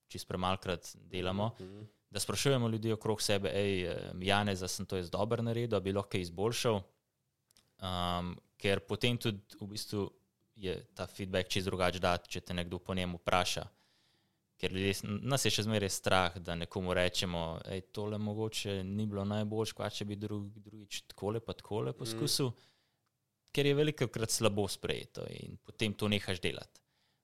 [0.07, 1.55] čist premalkrat delamo.
[1.59, 1.85] Mm -hmm.
[2.09, 6.17] Da sprašujemo ljudi okrog sebe, hej, Janez, da sem to jaz dober naredil, bi lahko
[6.17, 6.81] izboljšal.
[7.81, 10.11] Um, ker potem tudi v bistvu
[10.55, 13.67] je ta feedback čist drugače dati, če te nekdo po njemu vpraša
[14.63, 14.93] ker ljudje,
[15.27, 19.89] nas je še zmeraj strah, da nekomu rečemo, da tole mogoče ni bilo najboljše, pa
[19.91, 22.71] če bi drug, drugič tako pa tako poskusil, mm.
[23.51, 26.79] ker je veliko krat slabo sprejeto in potem to nehaš delati.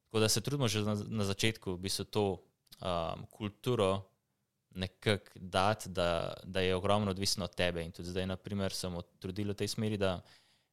[0.10, 2.26] Tako da se trudimo že na, na začetku, bi se to
[2.82, 4.10] um, kulturo
[4.76, 7.84] nekako dati, da, da je ogromno odvisno od tebe.
[7.84, 10.20] In tudi zdaj, naprimer, sem trudil v tej smeri, da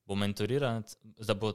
[0.07, 1.53] bo mentoriran, da bo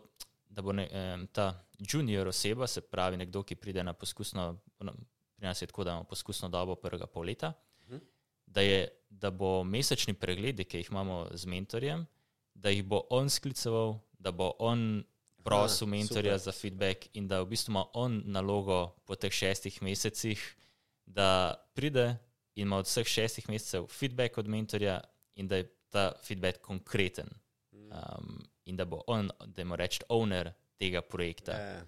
[0.52, 5.48] da bo ne, um, ta junior oseba, se pravi nekdo, ki pride na poskusno, pri
[5.48, 7.96] nas je tako, da imamo poskusno dobo prvega pol leta, uh mhm.
[7.96, 8.02] -huh.
[8.46, 12.06] da, je, da bo mesečni pregledi, ki jih imamo z mentorjem,
[12.54, 15.04] da jih bo on skliceval, da bo on
[15.44, 16.54] prosil mentorja super.
[16.54, 20.58] za feedback in da v bistvu ima on nalogo po teh šestih mesecih,
[21.06, 22.18] da pride
[22.56, 25.02] in ima od vseh šestih mesecev feedback od mentorja
[25.36, 27.28] in da je ta feedback konkreten.
[27.72, 31.52] Um, in da bo on, da mu rečem, owner tega projekta.
[31.52, 31.82] Yeah.
[31.82, 31.86] Ja.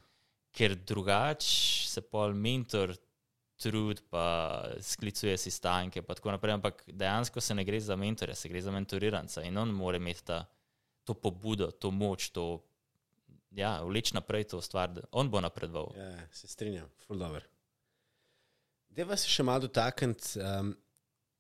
[0.54, 2.94] Ker drugače se pol mentor
[3.64, 4.26] trud, pa
[4.82, 6.58] sklicuje si stanke, pa tako naprej.
[6.58, 10.26] Ampak dejansko se ne gre za mentorja, se gre za mentoriranca in on mora imeti
[10.28, 10.44] ta,
[11.04, 12.62] to pobudo, to moč, to
[13.56, 15.94] ja, vleč naprej to stvar, da on bo napredoval.
[15.98, 17.46] Ja, se strinjam, full dobro.
[18.94, 20.38] Deva se še malo dotakniti.
[20.38, 20.76] Um,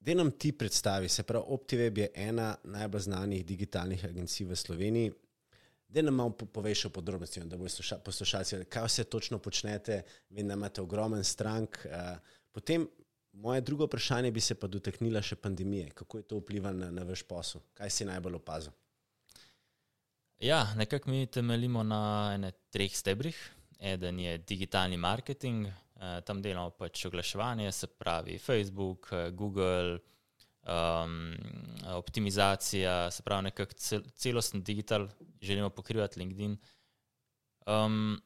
[0.04, 5.12] Da nam ti predstavi, se pravi, OptiWeb je ena najbolj znanih digitalnih agencij v Sloveniji,
[5.94, 10.56] Da nam malo poveš o podrobnostih, da bodo poslušalci, kaj vse točno počnete, vem, da
[10.58, 11.78] imate ogromen strank.
[11.86, 12.18] Uh,
[12.52, 12.88] potem
[13.32, 15.92] moje drugo vprašanje bi se pa dotaknila še pandemije.
[15.94, 17.62] Kako je to vplivalo na, na vaš posel?
[17.78, 18.74] Kaj si najbolj opazil?
[20.42, 22.02] Ja, nekako mi temeljimo na
[22.34, 23.38] ene treh stebrih.
[23.80, 25.68] Eden je digitalni marketing,
[26.26, 30.00] tam delamo pač oglaševanje, se pravi Facebook, Google
[30.68, 31.36] um,
[31.96, 35.08] optimizacija, se pravi, nekako cel, celosten digital,
[35.42, 36.58] želimo pokrivati LinkedIn.
[37.68, 38.22] Um,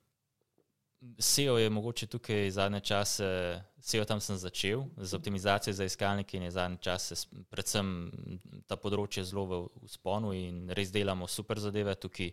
[1.20, 6.44] SEO je mogoče tukaj zadnje čase, SEO tam sem začel z optimizacijo za iskalnike in
[6.44, 7.16] je zadnje čase,
[7.50, 8.12] predvsem
[8.68, 11.96] ta področje zelo v usponu in res delamo super zadeve.
[11.96, 12.32] Tukaj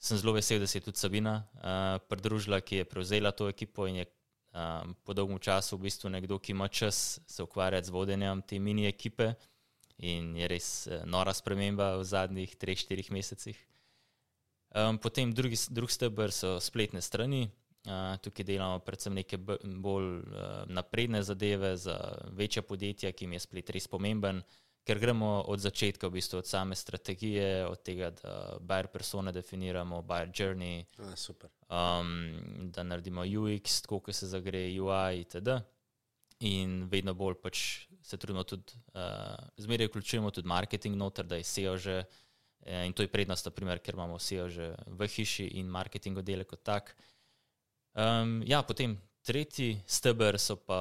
[0.00, 3.88] sem zelo vesel, da se je tudi Sabina uh, pridružila, ki je prevzela to ekipo
[3.88, 4.06] in je
[4.52, 8.58] um, po dolgem času v bistvu nekdo, ki ima čas se ukvarjati z vodenjem te
[8.58, 9.34] mini ekipe
[9.98, 13.58] in je res uh, nora sprememba v zadnjih 3-4 mesecih.
[14.70, 17.50] Um, potem drugi, drugi stebr so spletne strani.
[17.80, 21.96] Uh, tukaj delamo predvsem neke bolj uh, napredne zadeve za
[22.36, 24.42] večja podjetja, ki jim je splet res pomemben
[24.84, 30.02] ker gremo od začetka, v bistvu od same strategije, od tega, da buyer persone definiramo,
[30.02, 30.84] buyer journey,
[31.68, 35.60] A, um, da naredimo UX, tako kot se zagre UI itd.
[36.48, 41.44] In vedno bolj pač se trudimo tudi, uh, zmeraj vključujemo tudi marketing noter, da je
[41.44, 42.02] SEO že.
[42.60, 46.48] Eh, in to je prednost, naprimer, ker imamo SEO že v hiši in marketing oddelek
[46.48, 46.96] kot tak.
[47.96, 50.80] Um, ja, potem tretji stebr pa,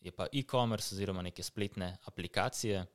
[0.00, 2.86] je pa e-commerce oziroma neke spletne aplikacije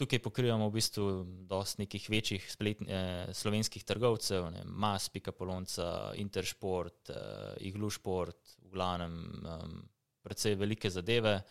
[0.00, 1.06] tukaj pokrivamo v bistvu
[1.48, 8.70] dosti nekih večjih spletn, eh, slovenskih trgovcev, ne, Mas, Pika Polonca, Intersport, eh, Iglušport, v
[8.72, 9.82] glavnem um,
[10.22, 11.42] precej velike zadeve.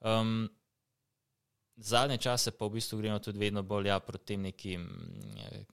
[0.00, 0.48] Um,
[1.76, 4.84] zadnje čase pa v bistvu gremo tudi vedno bolj ja, proti tem nekim
[5.38, 5.64] eh,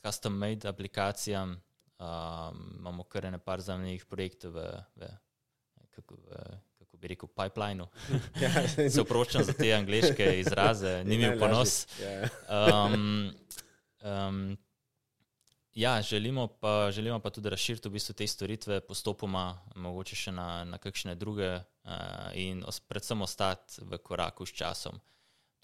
[0.00, 1.60] custom-made aplikacijam.
[1.98, 4.64] Um, imamo kar nekaj zanimivih projektov v,
[4.96, 5.10] v,
[5.94, 6.28] kako, v
[7.04, 7.88] bi rekel, pipelinu.
[8.42, 8.50] Ja.
[8.68, 11.84] Se oproščam za te angliške izraze, ni mi v ponos.
[12.00, 12.28] Ja.
[12.48, 13.30] Um,
[14.00, 14.40] um,
[15.74, 20.48] ja, želimo pa, želimo pa tudi razširiti v bistvu te storitve postopoma, mogoče še na,
[20.68, 25.00] na kakšne druge uh, in os, predvsem ostati v koraku s časom.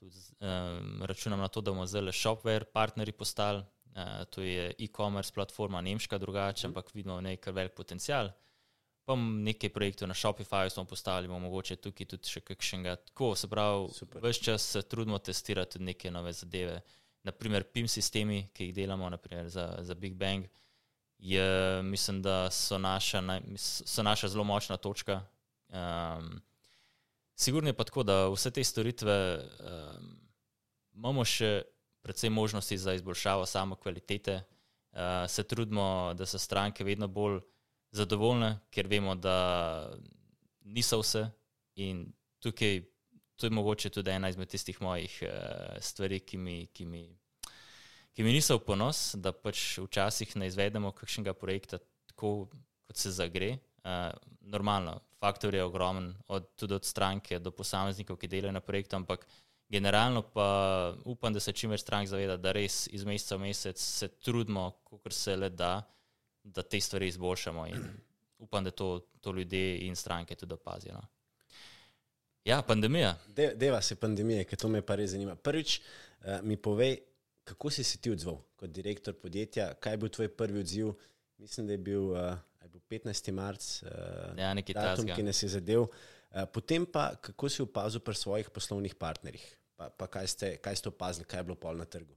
[0.00, 3.64] Tudi, um, računam na to, da bomo zelo shopware partnerji postali.
[3.90, 8.31] Uh, to je e-commerce platforma, nemška drugače, ampak vidimo nekaj velik potencial.
[9.04, 12.96] Pa nekaj projektov na Shopifyju smo postavili, mogoče tukaj tudi še kakšnega.
[13.10, 13.88] Tako se pravi,
[14.22, 16.80] vse čas se trudimo testirati tudi neke nove zadeve.
[17.22, 20.46] Naprimer, PIM sistemi, ki jih delamo naprimer, za, za Big Bang,
[21.18, 23.22] je, mislim, da so naša,
[23.56, 25.20] so naša zelo močna točka.
[25.68, 26.40] Um,
[27.34, 30.16] sigurno je pa tako, da vse te storitve um,
[30.94, 31.62] imamo še
[32.02, 34.42] predvsem možnosti za izboljšavo samo kvalitete.
[34.92, 37.40] Uh, se trudimo, da so stranke vedno bolj
[37.92, 39.90] zadovoljne, ker vemo, da
[40.64, 41.26] niso vse.
[41.81, 42.07] In
[42.42, 42.83] tukaj
[43.40, 45.31] to je mogoče tudi ena izmed tistih mojih uh,
[45.81, 47.07] stvari, ki mi, ki, mi,
[48.12, 52.50] ki mi niso v ponos, da pač včasih ne izvedemo kakšnega projekta tako,
[52.85, 53.55] kot se zagre.
[53.81, 58.98] Uh, normalno, faktor je ogromen, od, tudi od stranke do posameznikov, ki delajo na projektu,
[59.00, 59.24] ampak
[59.72, 63.81] generalno pa upam, da se čim več strank zaveda, da res iz meseca v mesec
[63.81, 65.79] se trudimo, kolikor se le da
[66.42, 67.66] da te stvari izboljšamo.
[68.44, 70.94] Upam, da to, to ljudje in stranke tudi opazijo.
[70.94, 71.03] No.
[72.44, 73.18] Ja, pandemija.
[73.29, 75.35] De, deva se pandemije, ker to me pa res zanima.
[75.37, 76.96] Prvič, uh, mi povej,
[77.44, 80.94] kako si se ti odzval kot direktor podjetja, kaj je bil tvoj prvi odziv?
[81.37, 83.33] Mislim, da je bil, uh, je bil 15.
[83.33, 83.90] marc, uh,
[84.38, 85.83] ja, nekaj datum, ki nas je zadev.
[85.83, 89.44] Uh, potem pa, kako si opazil pri svojih poslovnih partnerjih?
[89.81, 92.12] Pa, pa kaj, ste, kaj ste opazili, kaj je bilo pol na trgu?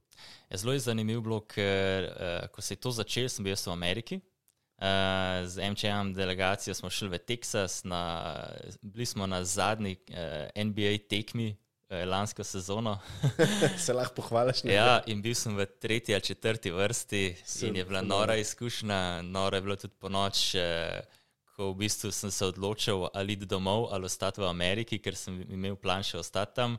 [0.52, 3.72] Je zelo je zanimiv blok, ker uh, ko se je to začelo, sem bil v
[3.72, 4.18] Ameriki.
[4.76, 8.02] Uh, z MČM delegacijo smo šli v Teksas, na,
[8.82, 10.16] bili smo na zadnji uh,
[10.52, 12.98] eh, NBA tekmi uh, lansko sezono.
[13.86, 14.60] se lahko pohvališ?
[14.68, 19.22] Ja, in bil sem v tretji ali četrti vrsti sem in je bila nora izkušnja,
[19.22, 20.52] nora je bila tudi po noč.
[20.54, 21.00] Uh,
[21.54, 25.36] Ko v bistvu sem se odločil, ali iti domov ali ostati v Ameriki, ker sem
[25.54, 26.74] imel plan še ostati tam.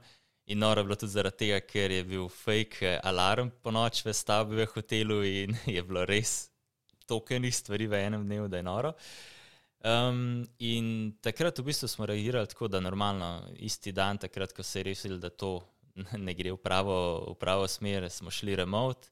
[0.46, 4.04] In noro je bilo tudi zaradi tega, ker je bil fake eh, alarm po noč
[4.06, 6.52] v stavbi v hotelu in je bilo res
[7.10, 8.94] tokenih stvari v enem dnevu, da je noro.
[9.86, 14.80] Um, in takrat v bistvu smo reagirali tako, da normalno, isti dan, takrat, ko se
[14.80, 15.60] je resili, da to
[16.26, 16.98] ne gre v pravo,
[17.34, 19.10] v pravo smer, smo šli remote.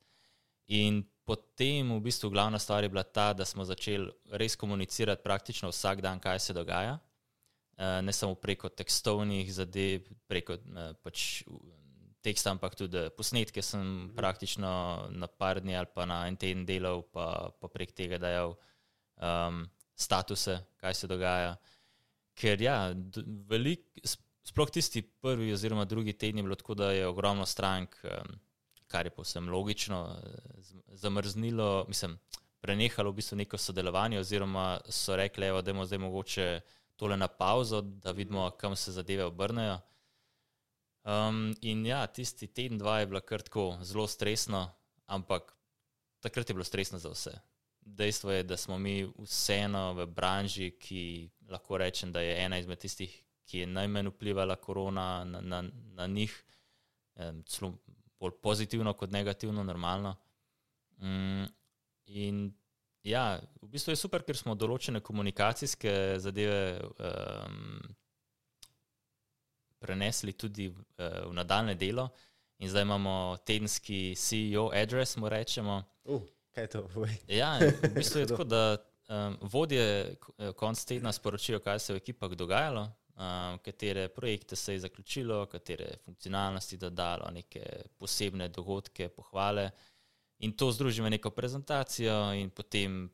[0.73, 5.69] In potem v bistvu glavna stvar je bila ta, da smo začeli res komunicirati praktično
[5.69, 6.99] vsak dan, kaj se dogaja.
[7.77, 11.41] Eh, ne samo preko tekstovnih zadev, preko eh, pač
[12.21, 14.69] tekst, ampak tudi posnetke sem praktično
[15.09, 19.65] na par dni ali pa na en teden delal, pa, pa prek tega dajal um,
[19.97, 21.57] statuse, kaj se dogaja.
[22.37, 22.77] Ker ja,
[23.49, 23.89] velik,
[24.45, 28.37] sploh tisti prvi oziroma drugi teden je bilo tako, da je ogromno strank, um,
[28.87, 29.99] kar je povsem logično,
[30.93, 32.15] zamrznilo, mislim,
[32.61, 36.47] prenehalo v bistvu neko sodelovanje oziroma so rekli, da je zdaj mogoče
[37.03, 39.79] tole na pauzo, da vidimo, kam se zadeve obrnejo.
[41.03, 44.69] Um, in ja, tisti teden, dva je bilo kar tako zelo stresno,
[45.11, 45.51] ampak
[46.23, 47.33] takrat je bilo stresno za vse.
[47.81, 51.03] Dejstvo je, da smo mi vseeno v branži, ki
[51.51, 53.11] lahko rečem, da je ena izmed tistih,
[53.43, 55.63] ki je najmanj vplivala korona na, na,
[55.99, 56.31] na njih,
[57.51, 57.73] celo
[58.19, 60.15] bolj pozitivno kot negativno, normalno.
[61.03, 61.49] Um,
[62.05, 62.53] in
[63.03, 67.81] ja, v bistvu je super, ker smo določene komunikacijske zadeve um,
[69.83, 72.07] prenesli tudi v, uh, v nadaljne delo.
[72.63, 75.81] In zdaj imamo tedenski CEO address, mu rečemo.
[76.07, 76.23] Uh,
[76.55, 76.87] kaj je to?
[77.27, 78.63] ja, v bistvu je tako, da
[79.09, 82.83] um, vodje eh, konc tedna sporočijo, kaj se je v ekipah dogajalo,
[83.15, 87.65] um, katere projekte se je zaključilo, katere funkcionalnosti dodalo, neke
[87.97, 89.69] posebne dogodke, pohvale.
[90.43, 93.07] In to združimo v neko prezentacijo, in potem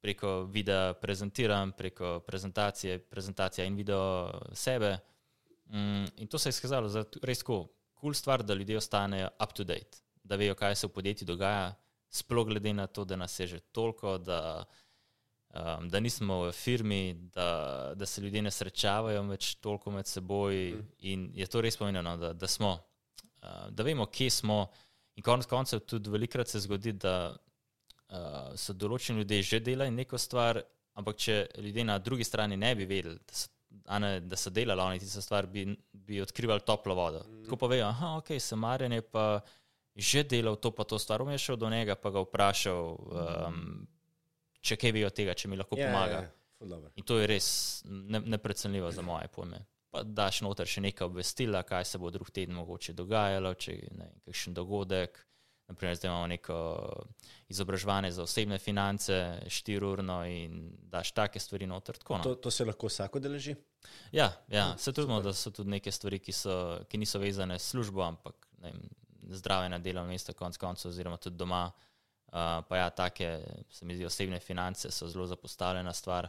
[0.00, 4.98] preko videa prezentiram, preko prezentacije, prezentacija in video sebe.
[5.66, 7.66] Mm, in to se je izkazalo za res kul
[8.00, 11.74] cool stvar, da ljudje ostanejo up to date, da vejo, kaj se v podjetju dogaja,
[12.10, 14.64] sploh glede na to, da nas je že toliko, da,
[15.54, 20.72] um, da nismo v firmi, da, da se ljudje ne srečavajo več toliko med seboj.
[20.72, 20.90] Mm.
[20.98, 22.76] In je to res pomenilo, da, da smo,
[23.42, 24.66] uh, da vemo, kje smo.
[25.16, 30.18] In konec koncev tudi velikrat se zgodi, da uh, so določeni ljudje že delali neko
[30.20, 30.60] stvar,
[30.96, 33.48] ampak če ljudje na drugi strani ne bi vedeli, da so,
[34.00, 37.24] ne, da so delali oni tisto stvar, bi, bi odkrivali toplo vodo.
[37.24, 37.44] Mm.
[37.46, 39.26] Tako pa vejo, da okay, se Marjan je pa
[39.96, 42.96] že delal to pa to stvar, bom šel do njega pa ga vprašal,
[43.48, 43.86] um,
[44.60, 46.18] če kaj ve od tega, če mi lahko yeah, ja, pomaga.
[46.20, 46.92] Yeah, yeah.
[47.00, 47.48] In to je res
[47.84, 49.62] ne, neprecenljivo za moje pojme.
[49.96, 54.08] Pa daš noter še nekaj obvestila, kaj se bo drug teden mogoče dogajalo, če je
[54.26, 55.22] kakšen dogodek.
[55.70, 56.56] Naprimer, zdaj imamo neko
[57.48, 59.16] izobraževanje za osebne finance,
[59.48, 60.60] štiriurno in
[60.92, 61.96] daš take stvari noter.
[61.96, 62.26] Tako, no.
[62.28, 63.56] to, to se lahko vsako deleži?
[64.12, 66.58] Ja, ja se trudimo, da so tudi neke stvari, ki, so,
[66.92, 68.46] ki niso vezane s službo, ampak
[69.40, 71.64] zdrave na delovnem mestu, konc koncev, oziroma tudi doma.
[72.26, 73.32] Uh, pa ja, take,
[73.72, 76.28] se mi zdi, osebne finance so zelo zapostavljena stvar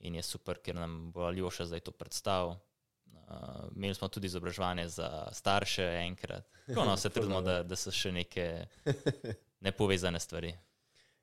[0.00, 2.56] in je super, ker nam bo Aljoša zdaj to predstavil.
[3.06, 6.44] Uh, imeli smo tudi izobraževanje za starše, enkrat.
[6.66, 8.66] Tako, no, se trudimo, da, da so še neke
[9.66, 10.52] nepovezane stvari.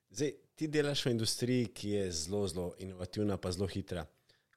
[0.09, 4.05] Zdaj, ti delaš v industriji, ki je zelo, zelo inovativna, pa zelo hitra.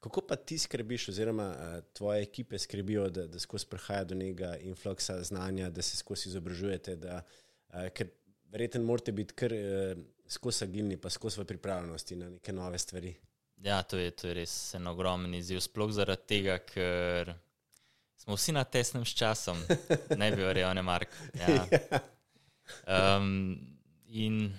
[0.03, 4.57] Kako pa ti skrbiš, oziroma uh, tvoje ekipe skrbijo, da, da skozi prihaja do nekega
[4.57, 7.21] influksa znanja, da se skozi izobražujete, da,
[7.69, 8.09] uh, ker
[8.51, 13.13] verjetno morate biti kar uh, skozi agilni, pa skozi pripravljenosti na neke nove stvari.
[13.63, 17.31] Ja, to je, to je res en ogromen izziv, sploh zaradi tega, ker
[18.19, 19.59] smo vsi na tesnem s časom,
[20.19, 21.15] ne bi verjel, ne Mark.
[21.39, 21.63] Ja.
[22.87, 23.55] Um,
[24.11, 24.49] in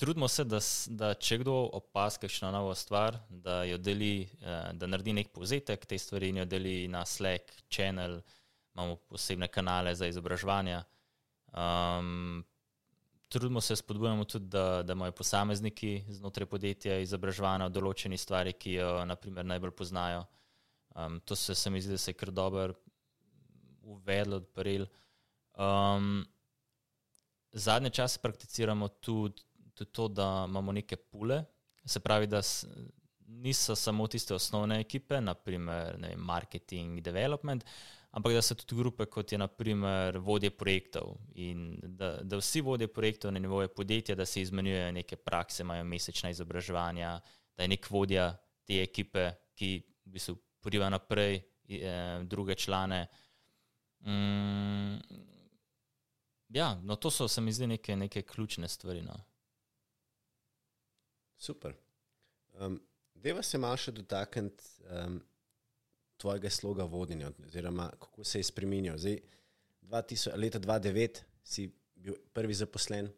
[0.00, 0.62] trudimo se, da,
[0.96, 5.84] da če kdo opazi kakšno novo stvar, da jo deli, eh, da naredi nek povzetek
[5.86, 8.16] te stvari in jo deli na Slack, channel,
[8.72, 10.80] imamo posebne kanale za izobraževanje.
[11.52, 12.40] Um,
[13.32, 18.74] trudimo se spodbujati tudi, da, da imajo posamezniki znotraj podjetja izobraževanje o določeni stvari, ki
[18.74, 20.26] jo naprimer, najbolj poznajo.
[20.92, 22.74] Um, to se, se mi zdi, da se je kar dobro
[23.88, 24.84] uvedlo, odprl.
[25.56, 26.26] Um,
[27.52, 29.40] zadnje čase prakticiramo tudi,
[29.74, 31.40] tudi to, da imamo neke pule,
[31.84, 32.42] se pravi, da
[33.26, 37.64] niso samo tiste osnovne ekipe, naprimer vem, marketing, development,
[38.12, 42.88] ampak da so tudi grupe, kot je naprimer vodje projektov in da, da vsi vodje
[42.92, 47.20] projektov na nivoju podjetja, da se izmenjujejo neke prakse, imajo mesečna izobraževanja,
[47.56, 48.30] da je nek vodja
[48.64, 49.72] te ekipe, ki
[50.04, 53.06] v bistvu poriva naprej eh, druge člane.
[54.04, 54.96] Mm,
[56.48, 59.02] ja, no to so se mi zdi neke, neke ključne stvari.
[59.02, 59.16] No.
[61.36, 61.74] Super.
[62.52, 62.80] Um,
[63.14, 65.20] Deva se malo še dotakniti um,
[66.22, 68.98] tvojega sloga vodenja, oziroma kako se je spremenil.
[68.98, 69.18] Zdaj,
[69.82, 73.10] 2000, leta 2009 si bil prvi zaposlen,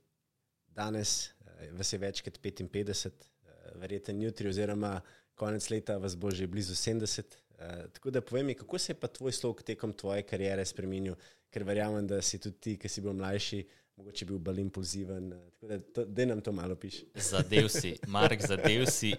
[0.67, 4.97] danes uh, vas je več kot 55, uh, verjeten jutri, oziroma
[5.37, 7.37] konec leta vas bo že blizu 70.
[7.55, 11.17] Uh, tako da povem mi, kako se je pa tvoj slog tekom tvoje kariere spremenil,
[11.53, 13.65] ker verjamem, da si tudi ti, ki si bil mlajši.
[13.95, 17.05] Mogoče bil bolj impulziven, tako da, to, da nam to malo piše.
[17.15, 19.13] Zadev si, Mark, zadev si,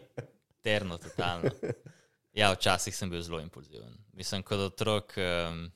[0.60, 1.54] terno, totalno.
[2.36, 3.96] Ja, včasih sem bil zelo impulziven.
[4.14, 5.16] Mislim, kot otrok.
[5.18, 5.72] Um,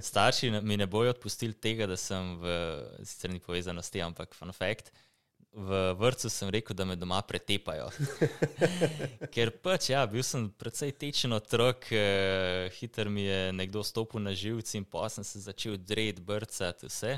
[0.10, 2.56] Starši mi ne bojo odpustili tega, da sem v,
[3.04, 4.94] sicer ni povezano s tem, ampak fun fact.
[5.52, 7.90] V vrtu sem rekel, da me doma pretepajo.
[9.34, 14.32] Ker pač, ja, bil sem precej tečen otrok, eh, hiter mi je nekdo stopil na
[14.32, 17.18] živce in pa sem se začel dreti, brcati vse.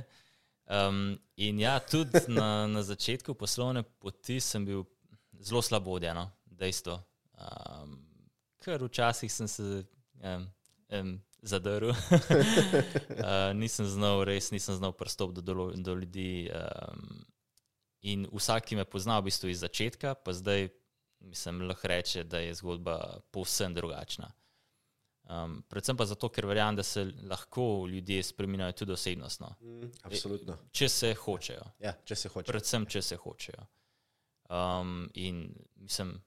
[0.72, 4.86] Um, in ja, tudi na, na začetku poslovne poti sem bil
[5.44, 7.02] zelo slabodjen, no, dejstvo.
[7.42, 7.98] Um,
[8.62, 9.64] ker včasih sem se
[10.22, 10.48] um,
[10.94, 11.12] um,
[11.42, 11.98] zadrl, uh,
[13.62, 16.50] nisem znal, res nisem znal pristopiti do, do ljudi.
[16.54, 17.26] Um,
[18.02, 20.72] In vsak, ki me pozna, v bistvu iz začetka, pa zdaj,
[21.22, 24.32] mislim, lahko reče, da je zgodba povsem drugačna.
[25.30, 29.54] Um, predvsem pa zato, ker verjamem, da se lahko ljudje spremenjajo tudi osebnostno.
[29.62, 30.54] Mm, absolutno.
[30.54, 31.68] E, če se hočejo.
[31.80, 32.50] Ja, če se hočejo.
[32.50, 33.68] Predvsem, če se hočejo.
[34.50, 36.18] Um, in mislim,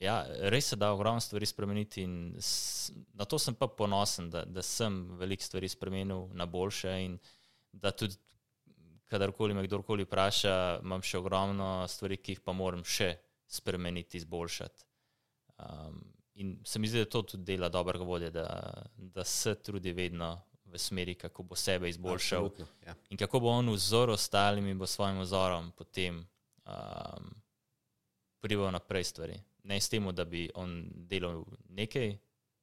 [0.00, 4.44] ja, res se da ogromno stvari spremeniti, in s, na to sem pa ponosen, da,
[4.44, 7.18] da sem veliko stvari spremenil na boljše in
[7.72, 8.16] da tudi
[9.10, 13.10] kadarkoli me kdorkoli vpraša, imam še ogromno stvari, ki jih pa moram še
[13.50, 14.86] spremeniti, izboljšati.
[15.60, 15.98] Um,
[16.40, 18.46] in se mi zdi, da to tudi dela dobrega vodja, da,
[18.94, 20.30] da se trudi vedno
[20.70, 22.48] v smeri, kako bo sebe izboljšal.
[22.86, 22.94] Ja.
[23.10, 27.32] In kako bo on vzor ostalim in bo svojim vzorom potem um,
[28.40, 29.40] prival naprej stvari.
[29.64, 32.16] Ne s tem, da bi on delal nekaj.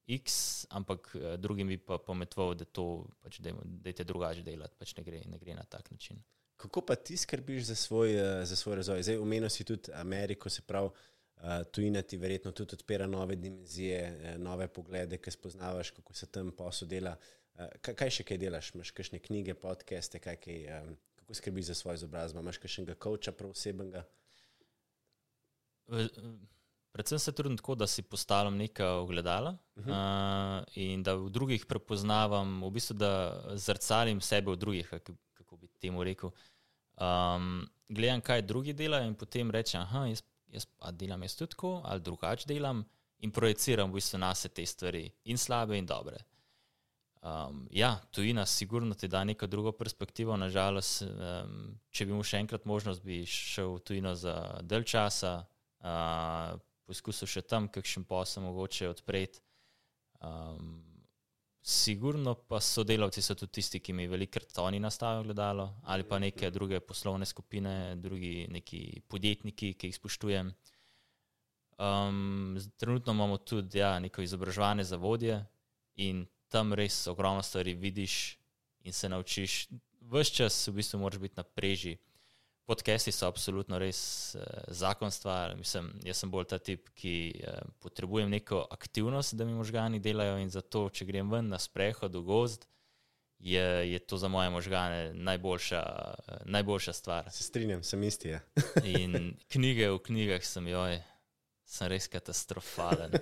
[0.07, 5.03] X, ampak eh, drugim bi pa pometoval, da to pač dajte drugače delati, pač ne
[5.03, 6.21] gre, ne gre na tak način.
[6.57, 9.03] Kako pa ti skrbiš za svoj, eh, za svoj razvoj?
[9.03, 14.37] Zdaj, omenil si tudi Ameriko, se pravi, uh, tujina ti verjetno tudi odpira nove dimenzije,
[14.37, 17.17] nove poglede, ki spoznavaš, kako se tam posel dela.
[17.81, 18.71] Kaj še kaj delaš?
[18.73, 20.65] Imáš kakšne knjige, podcaste, kaj, kaj,
[21.19, 22.39] kako skrbiš za svoj izobrazbo?
[22.39, 24.05] Imáš kakšnega coacha, prav osebnega?
[26.97, 30.59] Predvsem se trudim tako, da si postavljam neka ogledala uh -huh.
[30.59, 33.11] uh, in da v drugih prepoznavam, v bistvu da
[33.53, 34.93] zrcalim sebe v drugih,
[35.79, 36.31] temu rekel.
[36.97, 41.81] Um, gledam, kaj drugi delajo, in potem rečem, da jaz, jaz delam jaz tudi tako,
[41.85, 42.85] ali drugače delam,
[43.19, 46.17] in projiciram v bistvu na se te stvari, in slabe, in dobre.
[47.21, 50.37] Um, ja, tujina, sigurno ti da neko drugo perspektivo.
[50.37, 55.33] Nažalost, um, če bi imel še enkrat možnost, bi šel v tujino za del časa,
[55.81, 59.43] uh, poskusil še tam, kakšen posel mogoče odpreti.
[60.23, 60.83] Um,
[61.67, 66.47] Sigurno pa sodelavci so tudi tisti, ki mi velikokrat oni nastavijo gledalo, ali pa neke
[66.51, 70.53] druge poslovne skupine, drugi neki podjetniki, ki jih spoštujem.
[71.77, 75.41] Um, trenutno imamo tudi ja, neko izobraževanje za vodje
[75.95, 78.37] in tam res ogromno stvari vidiš
[78.87, 79.67] in se naučiš.
[80.01, 81.97] Ves čas v bistvu moraš biti na preži.
[82.67, 84.41] Podcasti so absolutno res eh,
[84.75, 85.53] zakon stvar.
[85.55, 90.35] Mislim, jaz sem bolj ta tip, ki eh, potrebujem neko aktivnost, da mi možgani delajo
[90.43, 92.65] in zato, če grem ven na sprehod v gozd,
[93.39, 97.31] je, je to za moje možgane najboljša, eh, najboljša stvar.
[97.31, 98.35] Se strinjam, sem isti.
[98.35, 98.41] Ja.
[98.99, 100.99] in knjige v knjigah sem, joj,
[101.63, 103.15] sem res katastrofalen.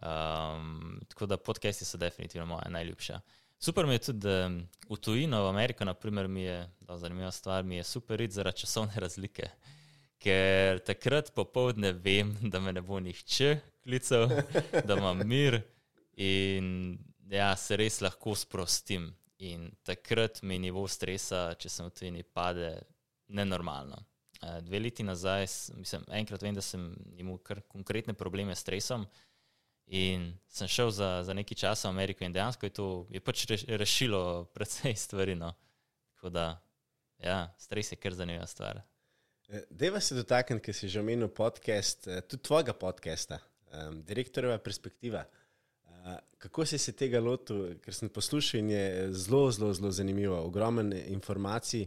[0.00, 3.20] Um, tako da podcasti so definitivno moja najljubša.
[3.58, 4.50] Super mi je tudi, da
[4.88, 8.62] v tujino, v Ameriko, naprimer, mi je, da zanimiva stvar, mi je super rit zaradi
[8.62, 9.48] časovne razlike.
[10.18, 14.28] Ker takrat popovdne vem, da me ne bo nihče klical,
[14.86, 15.60] da imam mir
[16.16, 16.98] in
[17.30, 19.10] ja, se res lahko sprostim.
[19.38, 22.70] In takrat mi nivo stresa, če sem v tujini, pade
[23.28, 23.98] nenormalno.
[24.40, 25.46] Eh, dve leti nazaj,
[25.76, 29.06] mislim, enkrat vem, da sem imel kar konkretne probleme s stresom.
[29.86, 33.46] In sem šel za, za nekaj časa v Ameriko in dejansko je to je pač
[33.68, 35.34] rešilo precej stvari.
[35.34, 35.52] No.
[36.14, 36.46] Tako da,
[37.22, 38.82] ja, stres je kar zanimiva stvar.
[39.48, 43.38] Eh, deva se dotakniti, ker si že omenil podcast, eh, tudi tvojega podcasta,
[43.72, 45.22] um, direktorjeva perspektiva.
[45.86, 50.40] Uh, kako si se tega lotil, ker sem poslušal in je zelo, zelo, zelo zanimivo,
[50.42, 51.86] ogromen informacij.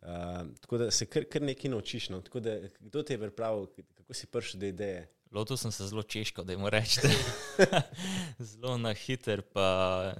[0.00, 2.08] Uh, tako da se kar, kar nekaj naučiš.
[2.08, 2.22] No?
[2.34, 5.08] Da, kdo te je pripravil, kako si prišel do ideje?
[5.30, 7.10] Lotil sem se zelo češko, da jim rečete.
[8.50, 10.14] zelo na hiter, pa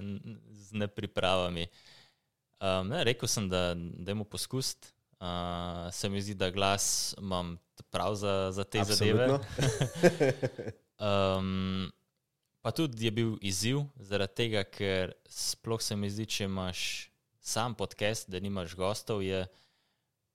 [0.49, 1.67] z nepripravami.
[2.61, 4.87] Um, ne, rekel sem, da dajmo poskusiti.
[5.19, 7.57] Uh, se mi zdi, da glas imam
[7.89, 9.39] prav za, za te Absolutno.
[10.01, 10.33] zadeve.
[11.37, 11.91] um,
[12.61, 17.75] pa tudi je bil izziv, zaradi tega, ker sploh se mi zdi, če imaš sam
[17.75, 19.45] podcast, da nimaš gostov, je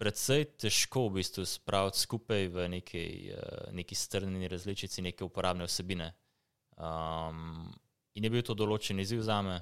[0.00, 6.12] predvsej težko v bistvu spraviti skupaj v neki, uh, neki strnjeni različici neke uporabne vsebine.
[6.76, 7.72] Um,
[8.14, 9.60] in je bil to določen izziv za me,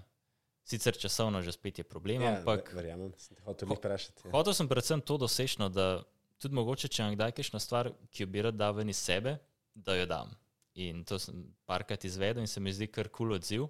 [0.66, 2.24] sicer časovno že spet je problem.
[2.24, 4.26] Ja, ampak verjamem, sem te hotel vprašati.
[4.26, 4.34] Ja.
[4.34, 6.02] Hotel sem predvsem to dosečno, da
[6.42, 9.38] tudi mogoče, če imam kdaj kakšno stvar, ki jo bi rad dal ven iz sebe,
[9.74, 10.34] da jo dam.
[10.74, 13.68] In to sem parkrat izvedel in se mi zdi kar kul cool odziv.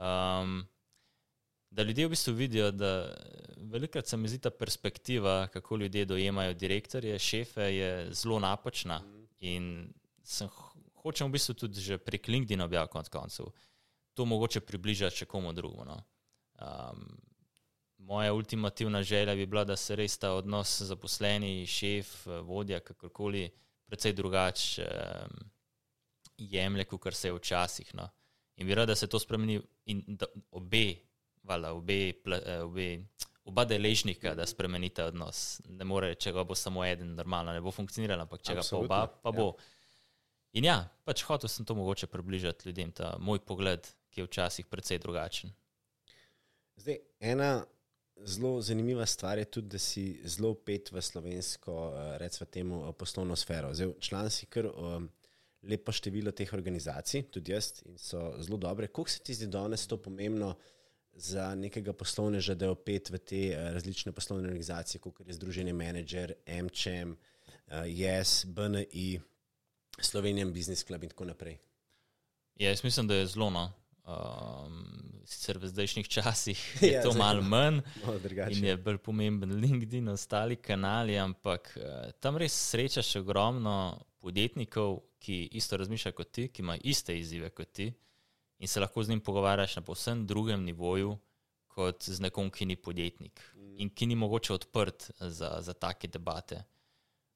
[0.00, 0.62] Um,
[1.74, 3.16] da ljudje v bistvu vidijo, da
[3.56, 9.02] velikrat se mi zdi ta perspektiva, kako ljudje dojemajo direktorje, šefe, je zelo napačna.
[9.40, 9.88] In
[10.22, 10.48] sem
[11.02, 13.50] hočem v bistvu tudi že prek LinkedIn objaviti konc koncev.
[14.14, 15.84] To mogoče približati še komu drugemu.
[15.84, 15.96] No.
[16.62, 17.08] Um,
[17.98, 23.48] moja ultimativna želja bi bila, da se res ta odnos zaposleni, šef, vodja, kakorkoli,
[23.90, 25.50] precej drugače um,
[26.38, 27.90] jemlje, kot se je včasih.
[27.98, 28.06] No.
[28.56, 29.58] In bi rad, da se to spremeni
[29.90, 30.86] in da obe
[31.44, 32.88] vala, obe, eh, obe,
[33.44, 35.60] oba deležnika, da spremenite odnos.
[35.68, 38.88] Ne more, če ga bo samo eden, normalno ne bo funkcioniralo, ampak če Absolutno.
[38.88, 39.52] ga pa oba, pa bo.
[39.52, 39.70] Ja.
[40.54, 44.66] In ja, pač hotel sem to mogoče približati ljudem, ta moj pogled, ki je včasih
[44.70, 45.50] precej drugačen.
[46.78, 47.64] Zdaj, ena
[48.22, 52.92] zelo zanimiva stvar je tudi, da si zelo pet v slovensko, eh, recimo, temu eh,
[52.92, 53.74] poslovno sfero.
[53.74, 55.08] Zdaj, član si kar um,
[55.62, 58.86] lepo število teh organizacij, tudi jaz, in so zelo dobre.
[58.86, 60.54] Kako se ti zdi danes to pomembno?
[61.16, 65.72] Za nekega poslovneža, da je opet v te uh, različne poslovne organizacije, kot je Združenje
[65.72, 69.20] Manager, MČM, uh, YES, BNI,
[70.00, 71.58] Slovenian Business Club in tako naprej.
[72.54, 73.72] Ja, jaz mislim, da je zelo no.
[74.04, 77.80] Um, sicer v zdajšnjih časih je ja, to malo manj
[78.52, 85.48] in je bolj pomemben LinkedIn, ostali kanali, ampak uh, tam res srečaš ogromno podjetnikov, ki
[85.56, 87.92] isto razmišljajo kot ti, ki imajo iste izzive kot ti
[88.64, 91.18] in se lahko z njim pogovarjaš na povsem drugem nivoju,
[91.68, 93.74] kot z nekom, ki ni podjetnik mm.
[93.78, 96.62] in ki ni mogoče odprt za, za take debate.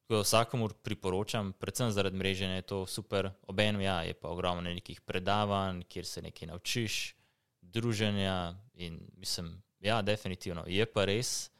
[0.08, 3.28] Vsakomur priporočam, predvsem zaradi mreženja, je to super.
[3.44, 7.14] Obenem ja, je pa ogromno nekih predavanj, kjer se nekaj naučiš,
[7.60, 9.50] druženja in mislim,
[9.84, 10.64] ja, definitivno.
[10.66, 11.50] Je pa res,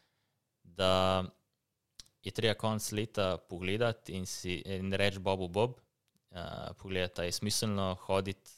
[0.62, 1.24] da
[2.24, 4.24] je treba konc leta pogledati in,
[4.64, 5.76] in reči Bobu Bob,
[6.30, 8.57] uh, pogledati, je smiselno hoditi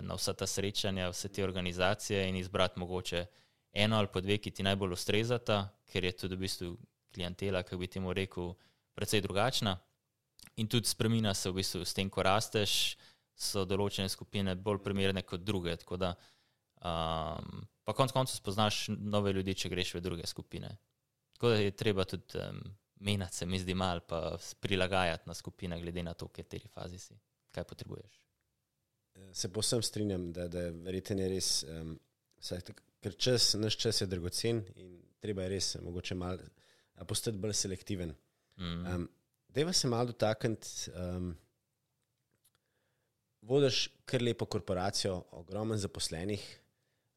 [0.00, 3.26] na vsa ta srečanja, vse te organizacije in izbrati mogoče
[3.72, 6.76] eno ali pa dve, ki ti najbolj ustrezata, ker je tudi v bistvu
[7.14, 8.54] klientela, kako bi temu rekel,
[8.94, 9.76] precej drugačna.
[10.56, 12.96] In tudi spremina se v bistvu s tem, ko rasteš,
[13.34, 15.74] so določene skupine bolj primerne kot druge.
[15.98, 16.12] Da,
[16.78, 20.70] um, pa konec koncev spoznaš nove ljudi, če greš v druge skupine.
[21.34, 22.60] Tako da je treba tudi um,
[23.02, 27.00] menjati, se mi zdi, malo pa prilagajati na skupine, glede na to, v kateri fazi
[27.02, 27.18] si,
[27.50, 28.23] kaj potrebuješ
[29.32, 31.94] se posem strinjam, da, da verjete je res, um,
[32.38, 32.62] saj,
[33.02, 36.42] ker čas, naš čas je dragocen in treba je res mogoče malo
[37.08, 38.14] postati bolj selektiven.
[38.56, 38.86] Mm.
[38.94, 39.08] Um,
[39.54, 40.90] Dejva se malo dotakniti.
[40.98, 41.34] Um,
[43.42, 46.44] vodiš kar lepo korporacijo, ogromno zaposlenih.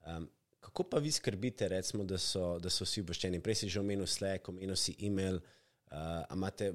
[0.05, 0.29] Um,
[0.59, 3.41] kako pa vi skrbite, recimo, da, so, da so vsi obveščeni?
[3.41, 5.37] Prej si že omenil Slack, omenil si e-mail.
[5.37, 5.53] Uh,
[6.33, 6.71] imate,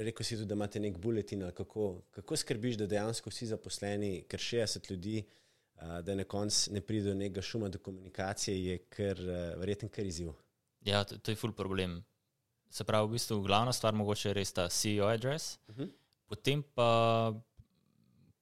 [0.00, 1.44] rekel si tudi, da imate nek bulletin.
[1.54, 5.24] Kako, kako skrbiš, da dejansko vsi zaposleni, ker 60 ljudi,
[5.76, 9.88] uh, da na koncu ne pride do nekega šuma, do komunikacije, je kar, uh, verjetno
[9.88, 10.32] kar izziv.
[10.86, 12.04] Ja, to, to je full problem.
[12.70, 15.58] Se pravi, v bistvu glavna stvar mogoče je res ta CEO address.
[15.68, 15.82] Uh mhm.
[15.82, 15.92] -huh.
[16.26, 17.32] Potem pa,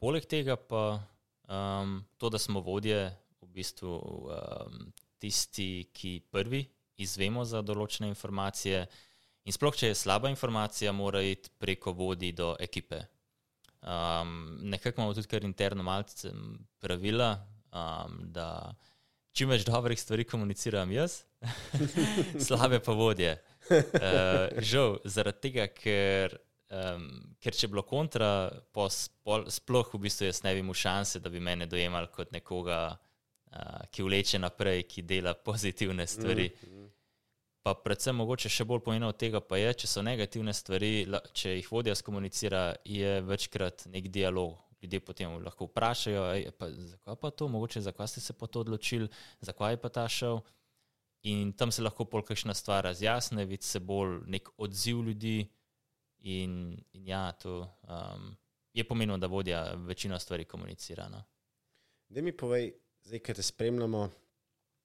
[0.01, 1.03] poleg tega, pa
[1.49, 3.13] um, to, da smo vodje,
[3.43, 6.65] v bistvu um, tisti, ki prvi
[6.97, 8.87] izvemo za določene informacije.
[9.45, 13.03] In sploh, če je slaba informacija, mora iti preko vodi do ekipe.
[13.85, 16.31] Um, nekako imamo tudi kar interno malce
[16.81, 17.35] pravila,
[17.69, 18.73] um, da
[19.37, 21.19] čim več dobrih stvari komuniciram jaz,
[22.47, 23.35] slabe pa vodje.
[23.69, 26.39] Uh, žal, zaradi tega, ker,
[26.73, 27.05] um,
[27.37, 28.31] ker če bi bilo kontra,
[28.73, 32.81] spol, sploh v bistvu jaz ne bi imel šanse, da bi me dojemali kot nekoga,
[32.97, 36.49] uh, ki vleče naprej, ki dela pozitivne stvari.
[36.49, 36.84] Mm, mm.
[37.65, 41.55] Pa predvsem mogoče še bolj pomembno od tega pa je, če so negativne stvari, če
[41.55, 44.59] jih vodja skomunicira, je večkrat nek dialog.
[44.85, 46.25] Ljudje potem lahko vprašajo,
[46.91, 49.09] zakaj pa to, mogoče zakaj ste se pa to odločili,
[49.41, 50.43] zakaj je pa ta šel.
[51.25, 55.39] In tam se lahko pol kakšna stvar razjasne, vidi se bolj nek odziv ljudi.
[56.35, 58.29] In, in ja, to um,
[58.77, 61.09] je pomenilo, da vodja večino stvari komunicira.
[61.09, 61.23] No.
[62.13, 62.75] Da mi povej,
[63.09, 64.05] zdaj, ker te spremljamo,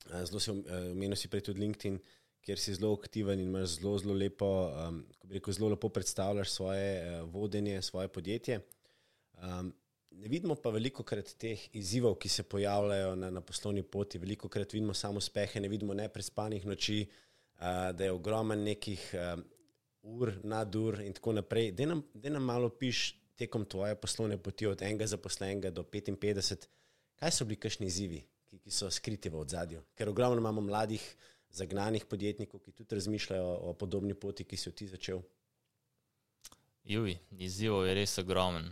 [0.08, 2.00] zelo si omenil, si prej tudi LinkedIn
[2.42, 6.90] kjer si zelo aktiven in imaš zelo, zelo lepo, um, rekel, zelo lepo predstavljaš svoje
[7.04, 8.60] uh, vodenje, svoje podjetje.
[9.42, 9.74] Um,
[10.12, 14.50] ne vidimo pa veliko krat teh izzivov, ki se pojavljajo na, na poslovni poti, veliko
[14.50, 19.44] krat vidimo samo uspehe, ne vidimo neprespanih noči, uh, da je ogromen nekih um,
[20.02, 21.72] ur, nadur in tako naprej.
[21.72, 26.68] Da nam, nam malo piš tekom tvoje poslovne poti od enega zaposlenega do 55,
[27.20, 31.04] kaj so bili kakšni izzivi, ki, ki so skriti v ozadju, ker ogromno imamo mladih
[31.52, 35.22] zagnanih podjetnikov, ki tudi razmišljajo o podobni poti, ki si jo ti začel?
[36.90, 38.70] Juj, izziv je res ogromen.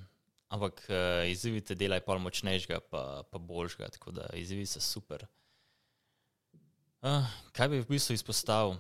[0.47, 5.25] Ampak uh, izzivi te delajo pa močnejšega, pa, pa boljšega, tako da izzivi so super.
[7.03, 8.77] Uh, kaj bi v bistvu izpostavil?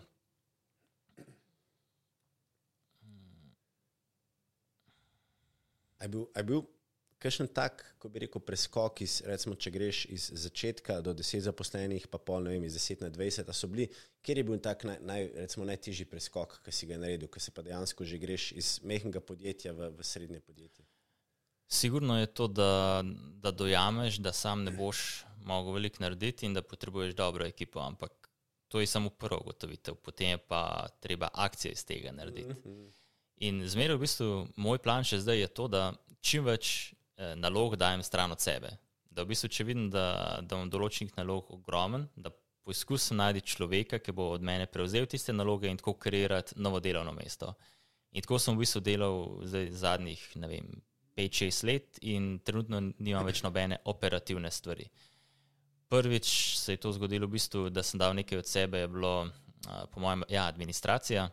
[6.01, 6.63] Je bil, je bil
[7.19, 12.07] kakšen tak, ko bi rekel, preskok, iz, recimo, če greš iz začetka do 10 zaposlenih,
[12.11, 13.87] pa pol, ne vem, iz 10 na 20, a so bili,
[14.25, 17.53] kjer je bil tak naj, naj, recimo, najtežji preskok, ki si ga naredil, ko se
[17.55, 20.85] pa dejansko že greš iz mehkega podjetja v, v srednje podjetje?
[21.67, 23.03] Sigurno je to, da,
[23.43, 28.29] da dojameš, da sam ne boš mogel veliko narediti in da potrebuješ dobro ekipo, ampak
[28.67, 32.55] to je samo prvo gotovitev, potem je pa treba akcije iz tega narediti.
[33.37, 35.81] In zmeraj v bistvu moj plan še zdaj je to, da
[36.21, 36.93] čim več
[37.35, 38.69] nalog dajem stran od sebe.
[39.09, 42.29] Da v bistvu, če vidim, da, da imam določenih nalog ogromen, da
[42.67, 47.13] poskusim najti človeka, ki bo od mene prevzel tiste naloge in tako kreirati novo delovno
[47.15, 47.53] mesto.
[48.11, 50.69] In tako sem v bistvu delal zdaj zadnjih, ne vem,
[51.17, 54.85] 5-6 let in trenutno nimam več nobene operativne stvari.
[55.89, 59.13] Prvič se je to zgodilo v bistvu, da sem dal nekaj od sebe, je bilo,
[59.25, 61.29] uh, po mojem, ja, administracija.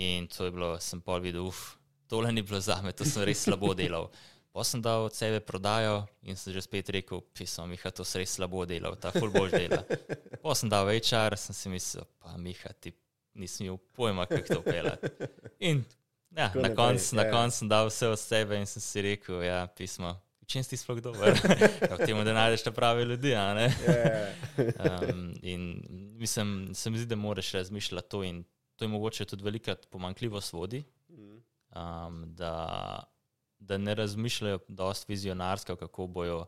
[0.00, 1.76] In to je bilo, sem pol videl, uf,
[2.08, 4.08] tole ni bilo za me, to sem res slabo delal.
[4.52, 8.20] Pa sem dal od sebe prodajo in sem že spet rekel, pisal, Miha, to si
[8.20, 9.80] res slabo delal, ta ful boš dela.
[10.42, 12.92] Pa sem dal večer, sem si mislil, pa Miha, ti
[13.34, 15.08] nisem imel pojma, kako to pelati.
[15.68, 15.84] In
[16.36, 17.30] ja, Tako na koncu na ja.
[17.32, 20.12] koncu sem dal vse od sebe in sem si rekel, ja, pismo,
[20.46, 23.68] čim si sploh dober, ja, v tem, da najdeš te prave ljudi, a ne?
[23.88, 24.32] Yeah.
[24.84, 25.80] Um, in
[26.20, 28.44] mislim, se mi zdi, da moraš razmišljati to, in
[28.76, 32.52] to je mogoče tudi velika pomankljivost vodi, um, da,
[33.62, 36.46] da ne razmišljajo dosti vizionarsko, kako bojo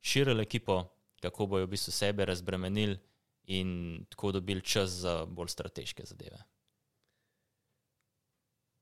[0.00, 0.84] širili ekipo,
[1.20, 2.98] kako bojo v bistvu sebe razbremenili
[3.44, 6.42] in tako dobili čas za bolj strateške zadeve.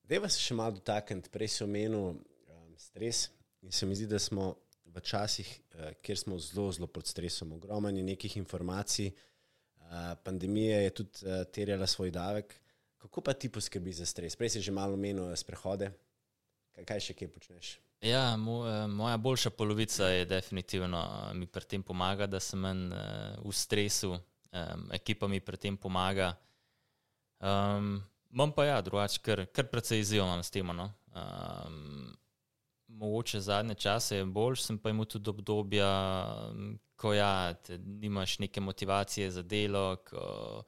[0.03, 2.19] Deva se še malo dotakniti, prej si omenil um,
[2.81, 3.29] stres
[3.63, 4.55] in se mi zdi, da smo
[4.89, 10.81] v časih, uh, kjer smo zelo, zelo pod stresom, ogromno je nekih informacij, uh, pandemija
[10.81, 12.57] je tudi uh, terjala svoj davek.
[12.99, 14.37] Kako pa ti poskrbi za stres?
[14.37, 15.93] Prej si že malo omenil sprehode,
[16.79, 17.77] kaj, kaj še kaj počneš?
[18.05, 21.01] Ja, moja, moja boljša polovica je definitivno
[21.35, 25.77] mi pri tem pomaga, da sem manj uh, v stresu, um, ekipa mi pri tem
[25.77, 26.37] pomaga.
[27.41, 27.99] Um,
[28.31, 30.69] Imam pa ja, drugače, kar, kar precej izzivam s tem.
[30.77, 30.91] No.
[31.17, 32.13] Um,
[32.89, 35.89] mogoče zadnje čase je bolj, sem pa imel tudi obdobja,
[37.01, 40.63] ko ja, te, nimaš neke motivacije za delo, ko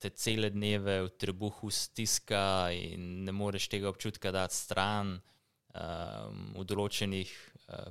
[0.00, 5.18] te cele dneve v trebuhu stiska in ne moreš tega občutka dati stran.
[5.70, 7.30] Um, v določenih,
[7.70, 7.90] uh,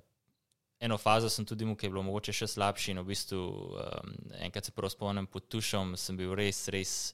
[0.84, 4.16] eno fazo sem tudi imel, ki je bilo mogoče še slabši in v bistvu um,
[4.44, 7.14] enkrat se prav spomnim pod tušom, sem bil res, res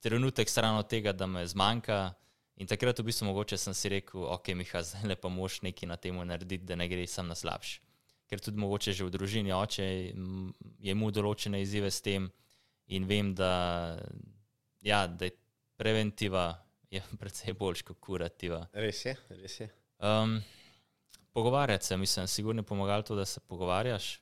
[0.00, 2.14] trenutek stran od tega, da me zmanjka.
[2.56, 5.90] In takrat v bistvu mogoče sem si rekel, ok, Miha, zdaj le pa moš nekaj
[5.90, 7.80] na tem narediti, da ne gre sam na slabš.
[8.30, 12.30] Ker tudi mogoče že v družini oče je imel določene izzive s tem
[12.88, 14.00] in vem, da,
[14.80, 15.36] ja, da je
[15.76, 16.63] preventiva
[16.94, 18.64] je predvsej boljš kot kurativa.
[18.72, 19.70] Res je, res je.
[19.98, 20.38] Um,
[21.32, 24.20] pogovarjati se, mislim, sigurno je pomagalo to, da se pogovarjaš.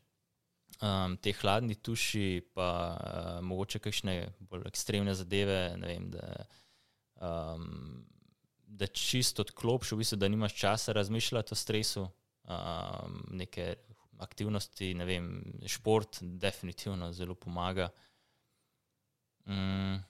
[0.82, 6.46] Um, te hladni tuši, pa uh, mogoče kakšne bolj ekstremne zadeve, vem, da,
[7.20, 8.02] um,
[8.66, 13.74] da čisto odklopiš, v bistvu, da nimaš časa razmišljati o stresu, um, neke
[14.18, 15.28] aktivnosti, ne vem,
[15.66, 17.90] šport, definitivno zelo pomaga.
[19.46, 20.00] Um,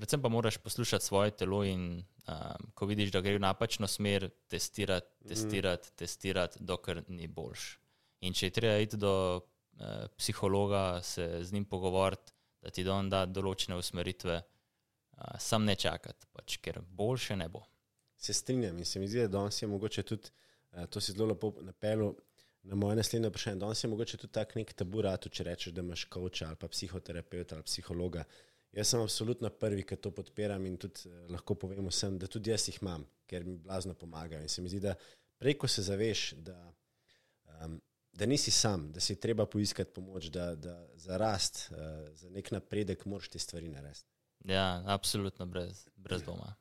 [0.00, 1.98] predvsem pa moraš poslušati svoje telo in
[2.28, 7.78] um, ko vidiš, da gre v napačno smer, testirati, testirati, testirati, dokler ni boljš.
[8.24, 12.32] In če je treba iti do uh, psihologa, se z njim pogovoriti,
[12.62, 17.66] da ti don da določene usmeritve, uh, sam ne čakati, pač, ker boljše ne bo.
[18.16, 20.32] Se strinjam in se mi zdi, da danes je mogoče tudi,
[20.72, 22.14] uh, to si zelo lepo napelo
[22.62, 25.84] na moje naslednje vprašanje, danes je mogoče tudi tak nek tabu ratu, če rečeš, da
[25.84, 28.24] imaš koča ali pa psihoterapeuta ali psihologa.
[28.72, 32.52] Jaz sem absolutno prvi, ki to podpiram in tudi uh, lahko povem vsem, da tudi
[32.52, 34.42] jaz jih imam, ker mi blazno pomagajo.
[34.42, 34.94] In se mi zdi, da
[35.42, 36.54] preko se zaveš, da,
[37.64, 37.80] um,
[38.12, 41.76] da nisi sam, da si treba poiskati pomoč, da, da za rast, uh,
[42.14, 44.06] za nek napredek moraš te stvari narediti.
[44.44, 46.54] Ja, absolutno brez, brez doma.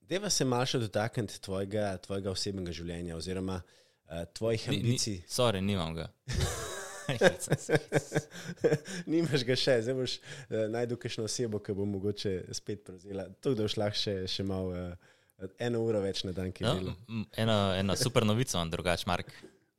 [0.00, 5.22] Deva se malo še dotakniti tvojega, tvojega osebnega življenja oziroma uh, tvojih Ni, ni, ambicij.
[5.28, 6.08] sorry, nimam ga.
[9.10, 13.28] Nimaš ga še, zdaj boš uh, najdel kakšno osebo, ki bo mogoče spet prevzela.
[13.40, 16.68] To, da boš lahko še, še malo, uh, eno uro več na dan, ki je
[16.68, 16.96] no, bilo.
[17.08, 19.32] m, ena, ena super novica, imam drugač, Mark.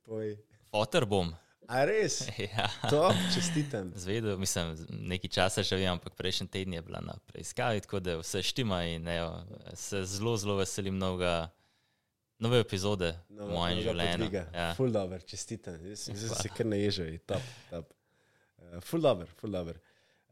[0.08, 0.36] Povej.
[0.72, 1.32] Fotor bom.
[1.72, 2.26] A res?
[2.52, 2.68] Ja.
[2.90, 3.92] To, čestitam.
[3.96, 8.18] Zvedel, mislim, nekaj časa že vem, ampak prejšnji teden je bila na preiskavi, tako da
[8.20, 9.40] vse štima in evo,
[9.74, 11.48] se zelo, zelo veselim novega,
[12.42, 14.28] nove epizode No, v mojem življenju.
[14.34, 14.68] Ja.
[14.76, 15.78] Ful dobro, čestitam.
[15.86, 17.48] Jaz sem se kar naježil, je top.
[17.70, 17.94] top.
[18.58, 19.78] Uh, ful dobr, ful dobr.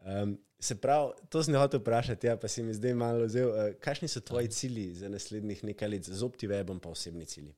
[0.01, 3.51] Um, se pravi, to sem hotel vprašati, ja, pa si mi zdaj malo vzel.
[3.53, 7.55] Uh, kakšni so tvoji cilji za naslednjih nekaj let z OptiWebom, pa osebni cilji?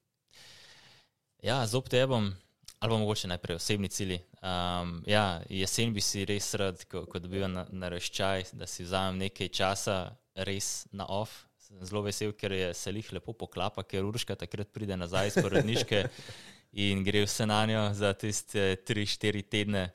[1.42, 2.32] Ja, z OptiWebom,
[2.78, 4.20] ali pa mogoče najprej osebni cilji.
[4.42, 8.86] Um, ja, jesen bi si res rad, ko, ko dobivam na, na reščaj, da si
[8.86, 9.98] vzamem nekaj časa
[10.34, 11.44] res na off.
[11.72, 15.38] Sem zelo vesel, ker je se jih lepo poklapa, ker Urška takrat pride nazaj iz
[15.40, 16.02] porodniške
[16.84, 19.86] in gre vse na njo za tiste 3-4 tedne.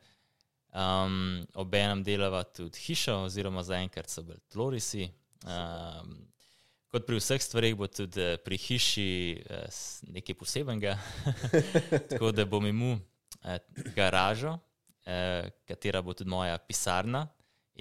[0.74, 5.06] Um, Obenem delava tudi hišo, oziroma zaenkrat so bili tlorisi.
[5.46, 6.18] Um,
[6.92, 9.80] kot pri vseh stvareh, bo tudi eh, pri hiši eh,
[10.18, 10.96] nekaj posebenega.
[12.12, 12.98] Tako da bom imel
[13.44, 13.60] eh,
[13.96, 14.58] garažo,
[15.64, 17.22] katera bo tudi moja pisarna,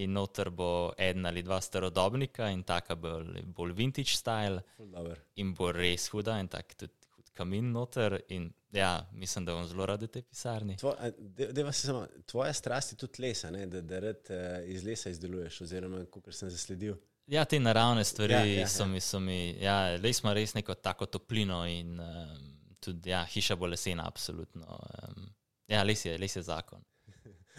[0.03, 4.62] in noter bo en ali dva starodobnika in taka bolj, bolj vintage style.
[4.78, 5.20] Dobar.
[5.40, 8.18] In bo res huda in tak tudi hud kamin noter.
[8.28, 10.76] In ja, mislim, da bom zelo rad v tej pisarni.
[10.76, 13.66] Tvo, de, de samo, tvoja strast je tudi lesa, ne?
[13.66, 16.97] da, da rad uh, iz lesa izdeluješ, oziroma kot sem zasledil.
[17.26, 18.86] Ja, te naravne stvari Ja, ja, ja, so ja.
[18.86, 23.57] mi, so mi ja, res ima res neko tako toplino in um, tudi ja, hiša
[23.57, 24.66] bo lesena, absolutno.
[24.68, 25.32] Um,
[25.66, 26.84] ja, les je, les je zakon.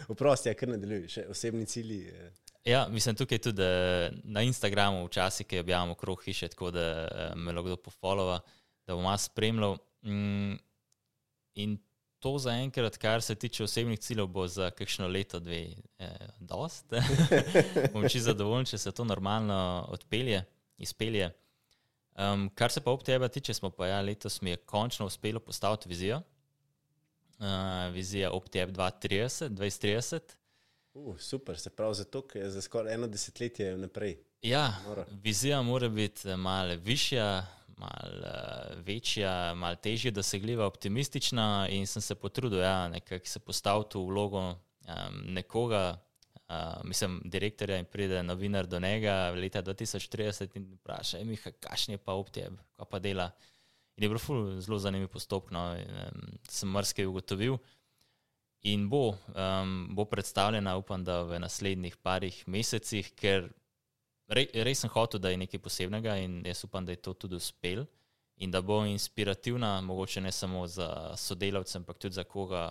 [0.08, 2.08] Oprosti, ja, kar nadaljuješ, osebni cilji.
[2.08, 2.30] eh,
[2.64, 7.32] Ja, mislim tukaj tudi eh, na Instagramu včasih, ki objavljamo krog hiše, tako da eh,
[7.36, 8.40] me lahko kdo pofolova,
[8.86, 9.76] da bom malo spremljal.
[10.02, 10.54] Mm,
[11.54, 11.78] in
[12.18, 15.66] to zaenkrat, kar se tiče osebnih ciljev, bo za kakšno leto, dve,
[15.98, 16.92] eh, dost.
[17.92, 20.44] bom čisto zadovoljen, če se to normalno odpelje,
[20.76, 21.30] izpelje.
[22.18, 25.40] Um, kar se pa ob tebe tiče, smo pa ja, letos mi je končno uspelo
[25.40, 26.20] postaviti vizijo.
[27.38, 30.20] Uh, vizija OpTF 2030, 2030.
[30.94, 34.16] Uh, super, se pravi, zato je za skoraj eno desetletje naprej.
[34.42, 35.04] Ja, Noro.
[35.10, 42.14] vizija mora biti malo višja, malo uh, večja, malo težje dosegljiva, optimistična in sem se
[42.14, 44.56] potrudil, ja, nekako se postaviti v vlogo um,
[45.24, 46.00] nekoga,
[46.48, 51.98] uh, mislim, direktorja in pride novinar do njega leta 2030 in vpraša, Miha, kakšen je
[51.98, 53.30] pa opteb, kaj pa dela.
[53.98, 57.58] In je bilo ful, zelo zanimiv postopek, no, um, sem marsikaj ugotovil.
[58.70, 63.48] In bo, um, bo predstavljena, upam, da v naslednjih parih mesecih, ker
[64.30, 67.38] re, res sem hotel, da je nekaj posebnega in jaz upam, da je to tudi
[67.38, 67.84] uspel
[68.38, 72.70] in da bo inspirativna, mogoče ne samo za sodelavce, ampak tudi za koga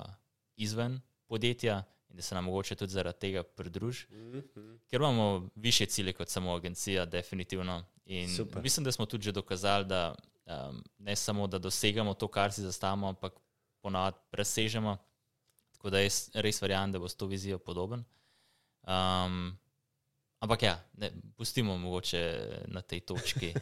[0.55, 4.07] izven podjetja in da se nam mogoče tudi zaradi tega pridruži.
[4.09, 4.80] Mm -hmm.
[4.88, 7.84] Ker imamo više cilje kot samo agencija, definitivno.
[8.05, 8.63] In Super.
[8.63, 10.15] mislim, da smo tudi že dokazali, da
[10.47, 13.33] um, ne samo, da dosegamo to, kar si zastavimo, ampak
[13.81, 14.97] ponavadi presežemo.
[15.75, 18.03] Tako da jaz res verjamem, da bo s to vizijo podoben.
[18.87, 19.57] Um,
[20.39, 22.21] ampak ja, ne, pustimo mogoče
[22.67, 23.53] na tej točki.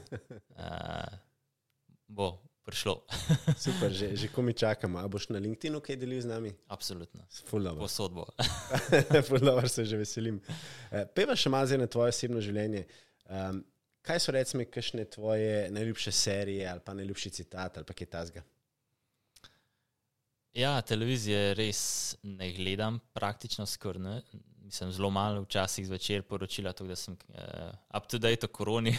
[0.55, 1.19] Uh,
[2.17, 3.05] bo prišlo,
[3.65, 4.97] Super, že, že ko mi čakamo.
[4.97, 6.49] A boš na LinkedIn-u kaj delil z nami?
[6.67, 7.21] absolutno.
[7.77, 8.25] Posodbo.
[9.29, 10.41] Fulano se že veselim.
[10.89, 12.89] Eh, Peva še malo zdaj na tvoje osebno življenje.
[13.29, 13.61] Um,
[14.06, 18.43] kaj so recimo kakšne tvoje najljubše serije ali pa najljubši citat ali pa kaj tasga?
[20.56, 24.22] Ja, televizije res ne gledam, praktično skoraj ne.
[24.66, 28.95] Mislim, zelo malo včasih zvečer poročila, tako da sem uh, up to date o koroni.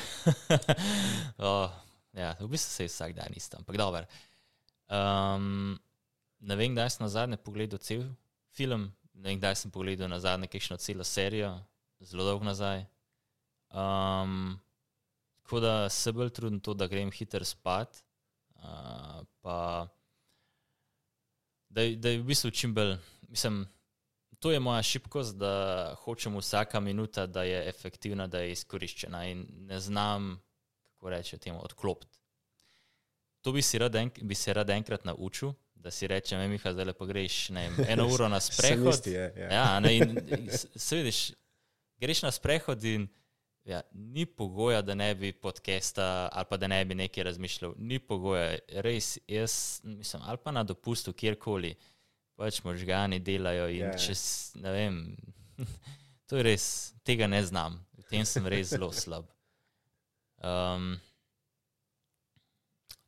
[1.39, 1.71] oh,
[2.13, 4.05] ja, v bistvu se je vsak dan isto, ampak dobro.
[4.87, 5.79] Um,
[6.39, 8.05] ne vem, kdaj sem na zadnje pogledal cel
[8.55, 11.57] film, ne vem, kdaj sem pogledal na zadnje kakšno celo serijo,
[12.01, 12.85] zelo dolgo nazaj.
[13.73, 14.61] Um,
[15.47, 18.03] tako da se bolj trudim to, da grem hiter spat.
[18.57, 18.63] Uh,
[19.41, 19.87] pa
[21.69, 22.97] da, da je v bistvu čim bolj,
[23.29, 23.67] mislim,
[24.39, 25.53] to je moja šibkost, da
[25.97, 30.43] hočem vsaka minuta, da je efektivna, da je izkoriščena in ne znam,
[30.83, 32.19] kako reče temu, odklopiti.
[33.41, 36.73] To bi, si rad en, bi se rad enkrat naučil, da si rečem, "Ej, Miha,
[36.73, 38.83] zdaj lepo greš ne, vem, eno uro na sprehod.
[38.95, 39.53] Samisti je, ja.
[39.53, 41.33] Ja, ne, in, in s- se vidiš,
[41.97, 43.07] greš na sprehod in
[43.67, 47.75] ja, ni pogoja, da ne bi podcasta ali pa da ne bi nekaj razmišljal.
[47.79, 51.75] Ni pogoja, res, jaz mislim, ali pa na dopustu, kjerkoli,
[52.37, 53.99] pač možgani delajo in Ja, ja.
[53.99, 55.01] če, s- ne vem,
[56.31, 56.67] to je res,
[57.05, 59.27] tega ne znam, v tem sem res zelo slab.
[60.45, 60.95] Um,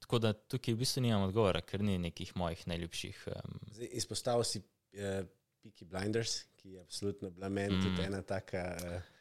[0.00, 3.18] tako da tukaj v bistvu nimam odgovora, ker ni nekih mojih najljubših.
[3.34, 5.22] Um, Zdaj, izpostavil si uh,
[5.62, 7.82] Peaky Blinders, ki je absolutno bila meni mm.
[7.84, 9.17] tudi ena taka uh,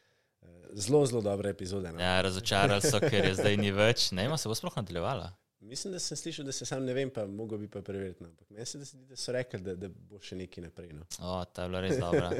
[0.74, 1.92] zelo, zelo dobra epizoda.
[1.92, 2.00] No?
[2.00, 4.10] ja, razočarali so, ker je zdaj ni več.
[4.12, 5.32] Ne, vem, a se bo sploh nadaljevala.
[5.60, 8.22] Mislim, da sem slišal, da se sam ne vem, pa mogo bi pa preveriti.
[8.22, 8.28] No.
[8.28, 10.92] Ampak Meni se zdi, da so rekli, da, da bo še nekaj naprej.
[10.94, 11.02] No.
[11.20, 12.30] O, ta je bila res dobra.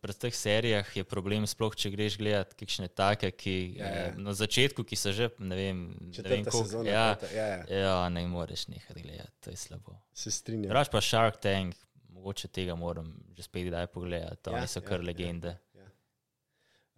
[0.00, 4.04] Pri teh serijah je problem, sploh če greš gledat kakšne take, ki Ja, ja, ja.
[4.08, 4.16] ja.
[4.18, 6.64] na začetku, ki so že, ne vem, ne vem Četrta koliko.
[6.64, 6.90] sezona.
[6.90, 9.96] Ja, peta, ja, ja, ja, ne moreš nehati gledati, to je slabo.
[10.12, 10.74] se strinjam.
[10.74, 11.78] Raž pa Shark Tank,
[12.10, 15.06] mogoče tega moram že spet kdaj pogledati, oni Ja, so ja, kar ja.
[15.06, 15.54] legende.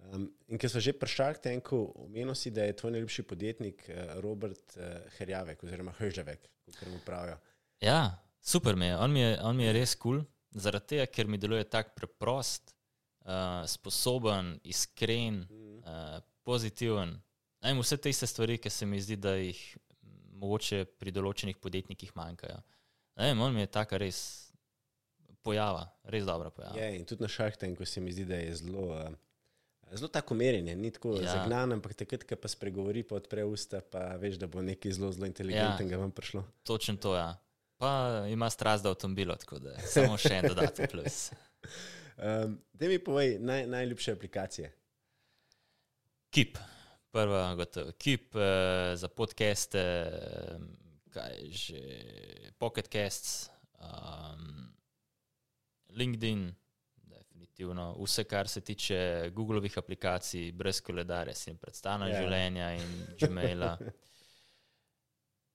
[0.00, 3.84] Um, in ker smo že pri Shark Tanku, omenil si, da je tvoj najljubši podjetnik
[3.88, 7.36] uh, Robert uh, Herjavek oziroma Hržavek, kot mu pravijo.
[7.84, 11.06] Ja, super mi je, on mi je, on mi je res kul, cool, zaradi tega,
[11.06, 12.74] ker mi deluje tako preprost,
[13.28, 15.44] uh, sposoben, iskren,
[15.84, 17.14] uh, pozitiven.
[17.60, 19.60] Najem, vse te iste stvari, ki se mi zdi, da jih
[20.40, 22.60] mogoče pri določenih podjetnikih manjkajo.
[23.20, 24.20] Najem, on mi je taka res
[25.44, 26.78] pojava, res dobra pojava.
[26.80, 29.10] Je, in tudi na Shark Tanku se mi zdi, da je zelo, uh,
[29.96, 31.32] zelo tako merjen, je, ni tako Ja.
[31.32, 35.12] zagnan, ampak takrat, ko pa spregovori, pa odpre usta, pa veš, da bo nekaj zelo,
[35.12, 35.98] zelo inteligentnega ja.
[35.98, 36.44] vam prišlo.
[36.62, 37.36] Točno to, ja.
[37.76, 41.30] Pa ima strast do avtomobila, tako da samo še en dodaten plus.
[42.20, 44.72] Um, da mi povej naj, najljubše aplikacije.
[46.30, 46.58] Keep,
[47.10, 47.92] prva gotovo.
[47.98, 48.42] Keep uh,
[48.94, 49.80] za podcaste,
[50.56, 50.66] um,
[51.10, 51.80] kaj že,
[52.58, 53.48] Pocket Casts,
[53.80, 54.68] um,
[55.90, 56.54] LinkedIn,
[57.60, 57.96] definitivno.
[57.98, 62.14] Vse, kar se tiče Googlovih aplikacij, brez koledarja, si ne predstavljam Ja.
[62.14, 62.22] yeah.
[62.22, 63.78] življenja in Gmaila.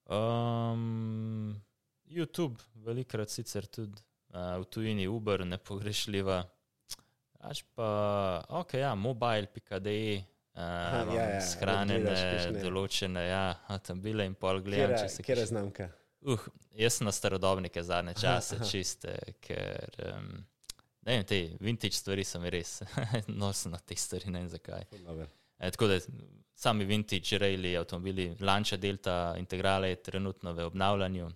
[0.06, 1.60] Um,
[2.06, 3.98] YouTube, velikrat sicer tudi
[4.30, 6.44] uh, v tujini, Uber, nepogrešljiva.
[7.40, 10.22] Až pa, ok, ja, mobile.de.
[10.56, 15.22] Aha, Uh, ja, ja, shranjene, gledaš določene, ja, avtomobile in pol gledam, Kera, če se
[15.22, 15.88] kakšne- znamka?
[16.24, 16.40] Uh,
[16.72, 18.64] jaz sem na starodobnike zadnje čase, aha.
[18.64, 19.12] čiste,
[19.44, 20.46] ker um,
[21.06, 22.80] ne vem, te vintage stvari so mi res,
[23.42, 24.86] nosim na te stvari, ne vem zakaj.
[25.58, 26.00] E, tako da
[26.56, 31.30] sami vintage raili avtomobili, Lanča Delta Integrale je trenutno v obnavljanju.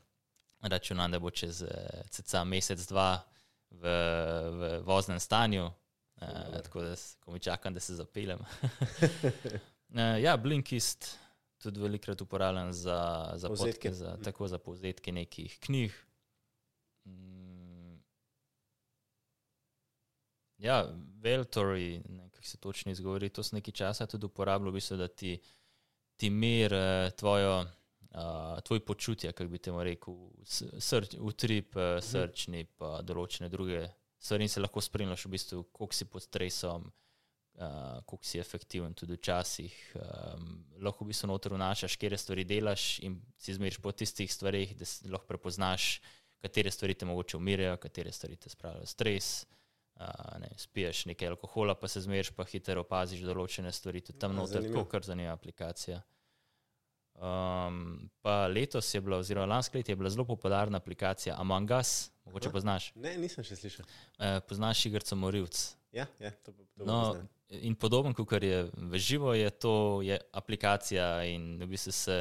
[0.60, 3.14] Računam, da bo čez eh, cca mesec, dva
[3.70, 3.92] v,
[4.50, 5.70] v voznem stanju.
[6.20, 6.60] E, Dobro.
[6.62, 8.38] tako da ko mi čakam, da se zapeljem.
[9.96, 11.16] e, ja, Blinkist
[11.62, 13.88] tudi velikrat uporabljam za, za, Povzetke.
[13.88, 15.92] podke, za, tako za povzetke nekih knjig.
[20.61, 20.88] Ja,
[21.20, 22.02] Veltori,
[22.32, 25.38] kako se točno izgovori, to sem nekaj časa tudi uporabljal, v bistvu, da ti,
[26.16, 30.14] ti mer uh, tvojo, uh, tvoj počutje, kako bi temu rekel,
[30.78, 33.86] srč, utrip, uh, srčni, pa določene druge
[34.20, 36.84] stvari in se lahko spremljaš, v bistvu, koliko si pod stresom,
[37.56, 39.78] uh, koliko si efektiven tudi včasih.
[39.96, 40.50] Um,
[40.84, 44.88] lahko v bistvu noter vnašaš, kje stvari delaš in si zmeriš po tistih stvarih, da
[45.16, 46.02] lahko prepoznaš,
[46.44, 49.30] katere stvari te mogoče umirajo, katere stvari te spravljajo stres.
[49.40, 49.56] Uh,
[50.40, 54.64] ne, spiješ nekaj alkohola, pa se zmeriš, pa hitro opaziš določene stvari, tudi tam noter,
[54.64, 56.01] tako kar zanima aplikacija.
[57.20, 62.11] Um, pa letos je bila, oziroma lansko leto je bila zelo popularna aplikacija Among Us,
[62.24, 62.53] mogoče Aha.
[62.55, 62.86] poznaš.
[62.96, 63.84] Ne, nisem še slišal.
[64.16, 65.59] Uh, poznaš igrico Morilc.
[65.92, 67.28] Ja, ja, to, to No, poznam.
[67.61, 72.16] in podoben, kot je v živo, je to je aplikacija in v bistvu se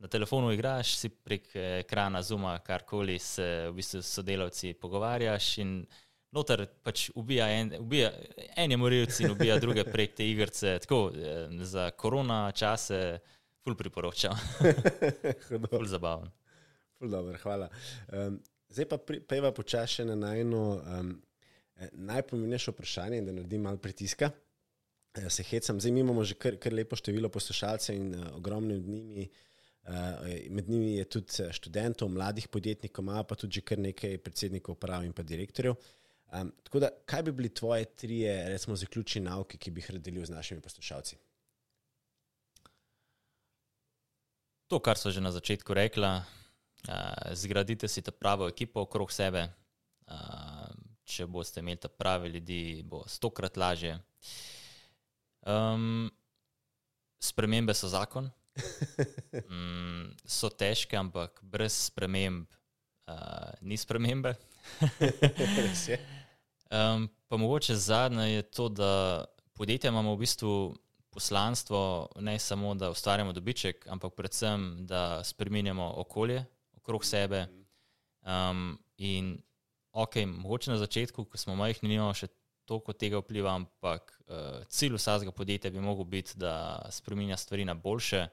[0.00, 5.58] na telefonu igraš, si prek eh, ekrana zuma, karkoli se v bistvu s sodelavci pogovarjaš
[5.58, 5.82] in
[6.32, 8.12] noter pač ubija en, ubija,
[8.56, 10.78] en je morilc in ubija druge prek te igrice.
[10.78, 13.18] Tako eh, za korona čase
[13.64, 14.36] ful priporočam,
[15.70, 16.30] ful zabaven.
[16.98, 17.68] Ful dobro, hvala.
[18.12, 21.12] Um, zdaj pa pri- pejva počasi na najno um,
[21.92, 24.30] najpomembnejše vprašanje, da naredim malo pritiska.
[25.14, 28.88] Eh, Se hecam, zdaj imamo že kar, kar lepo število poslušalcev in uh, ogromno med
[28.88, 29.28] njimi.
[29.88, 29.94] Uh,
[30.50, 34.76] med njimi je tudi eh, študentov, mladih podjetnikov, ima pa tudi že kar nekaj predsednikov
[34.76, 35.74] uprav in pa direktorjev.
[36.32, 40.02] Um, tako da, kaj bi bili tvoje trije, recimo, zaključni nauki, ki bi jih rad
[40.02, 41.16] delil z našimi poslušalci?
[44.70, 49.48] To, kar so že na začetku rekla, uh, zgradite si ta pravo ekipo okrog sebe.
[50.06, 50.70] Uh,
[51.10, 53.96] če boste imeli ta prave ljudi, bo stokrat lažje.
[55.42, 56.10] Um,
[57.18, 58.30] spremembe so zakon,
[59.48, 60.06] um,
[60.38, 62.46] so težke, ampak brez sprememb
[63.10, 64.36] uh, ni spremembe.
[65.66, 65.98] Res je.
[66.70, 70.76] Um, pa mogoče zadnje je to, da podjetja imamo v bistvu
[71.10, 76.44] poslanstvo ne samo, da ustvarjamo dobiček, ampak predvsem, da spremenjamo okolje
[76.76, 77.46] okrog sebe.
[78.22, 79.38] Um, in
[79.92, 82.28] ok, mogoče na začetku, ko smo majhni, nimamo še
[82.64, 87.74] toliko tega vpliva, ampak uh, cilj vsakega podjetja bi lahko bil, da spremenja stvari na
[87.74, 88.28] boljše.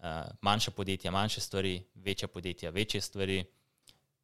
[0.00, 3.44] Uh, manjša podjetja, manjše stvari, večja podjetja, večje stvari.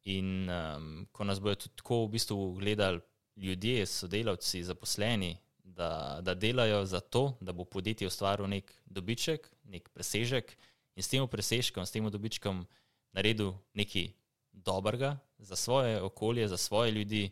[0.03, 2.99] In um, ko nas bodo tudi tako v bistvu gledali
[3.37, 9.89] ljudje, sodelavci, zaposleni, da, da delajo za to, da bo podjetje ustvarilo nek dobiček, nek
[9.89, 10.55] presežek
[10.95, 12.65] in s tem presežkom, s tem dobičkom
[13.13, 14.09] naredil nekaj
[14.51, 17.29] dobrega za svoje okolje, za svoje ljudi,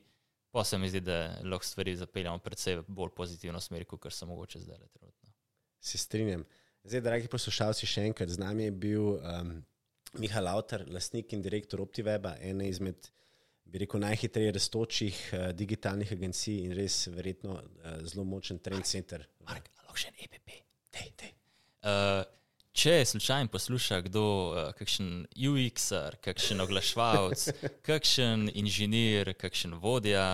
[0.51, 4.60] pa se mi zdi, da lahko stvari zapeljamo predvsej bolj pozitivno smer, kot so mogoče
[4.60, 5.34] zdaj le trenutno.
[5.80, 6.45] Se strinjam.
[6.84, 9.56] Zdaj, dragi poslušalci, še enkrat z nami je bil um,
[10.22, 13.10] Miha Lauter, lastnik in direktor OptiWeba, ene izmed
[13.66, 19.26] bi rekel, najhitreje raztočih uh, digitalnih agencij in res verjetno uh, zelo močen trend center.
[19.47, 20.59] Mark, lahko še en EPP.
[20.95, 21.34] Dej, dej.
[21.86, 22.22] Uh,
[22.76, 27.47] če slučajno posluša kdo, uh, kakšen UX-er, kakšen oglaševalec,
[27.89, 30.28] kakšen inženir, kakšen vodja,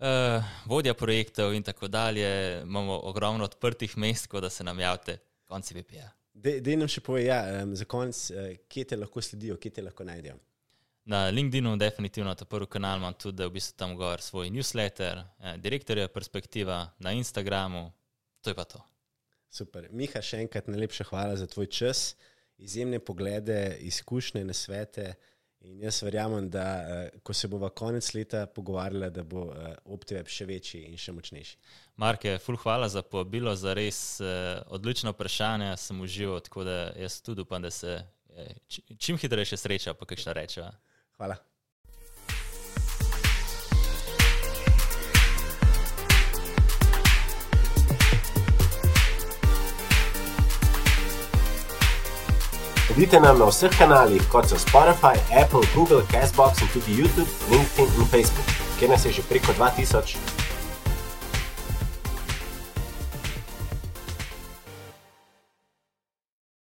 [0.00, 2.28] uh, vodja projektov in tako dalje,
[2.62, 6.10] imamo ogromno odprtih mest, da se nam javite, konci VPA.
[6.36, 9.86] Dej nam še povej, ja, um, za konec, uh, kje te lahko sledijo, kje te
[9.86, 10.36] lahko najdejo.
[11.06, 15.22] Na LinkedInu, definitivno ta prvi kanal imam tudi, da v bistvu tam gor svoj newsletter,
[15.22, 17.92] eh, direktorja perspektiva, na Instagramu,
[18.42, 18.80] to je pa to.
[19.50, 19.86] Super.
[19.92, 22.16] Miha, še enkrat najlepša hvala za tvoj čas,
[22.58, 25.14] izjemne poglede, izkušnje na svete.
[25.66, 30.28] In jaz verjamem, da uh, ko se bomo konec leta pogovarjali, da bo uh, OptiWeb
[30.30, 31.56] še večji in še močnejši.
[32.02, 35.72] Marke, ful hvala za povabilo, za res uh, odlično vprašanje.
[35.80, 40.36] Sem užival, tako da jaz tudi upam, da se uh, čim hitreje sreča, pa kakšno
[40.36, 40.74] rečeva.
[41.16, 41.36] Hvala.
[52.96, 57.92] Sledite nam na vseh kanalih, kot so Spotify, Apple, Google, Castbox in tudi YouTube, LinkedIn
[58.00, 58.48] in Facebook,
[58.78, 60.45] kjer nas je že preko 2000.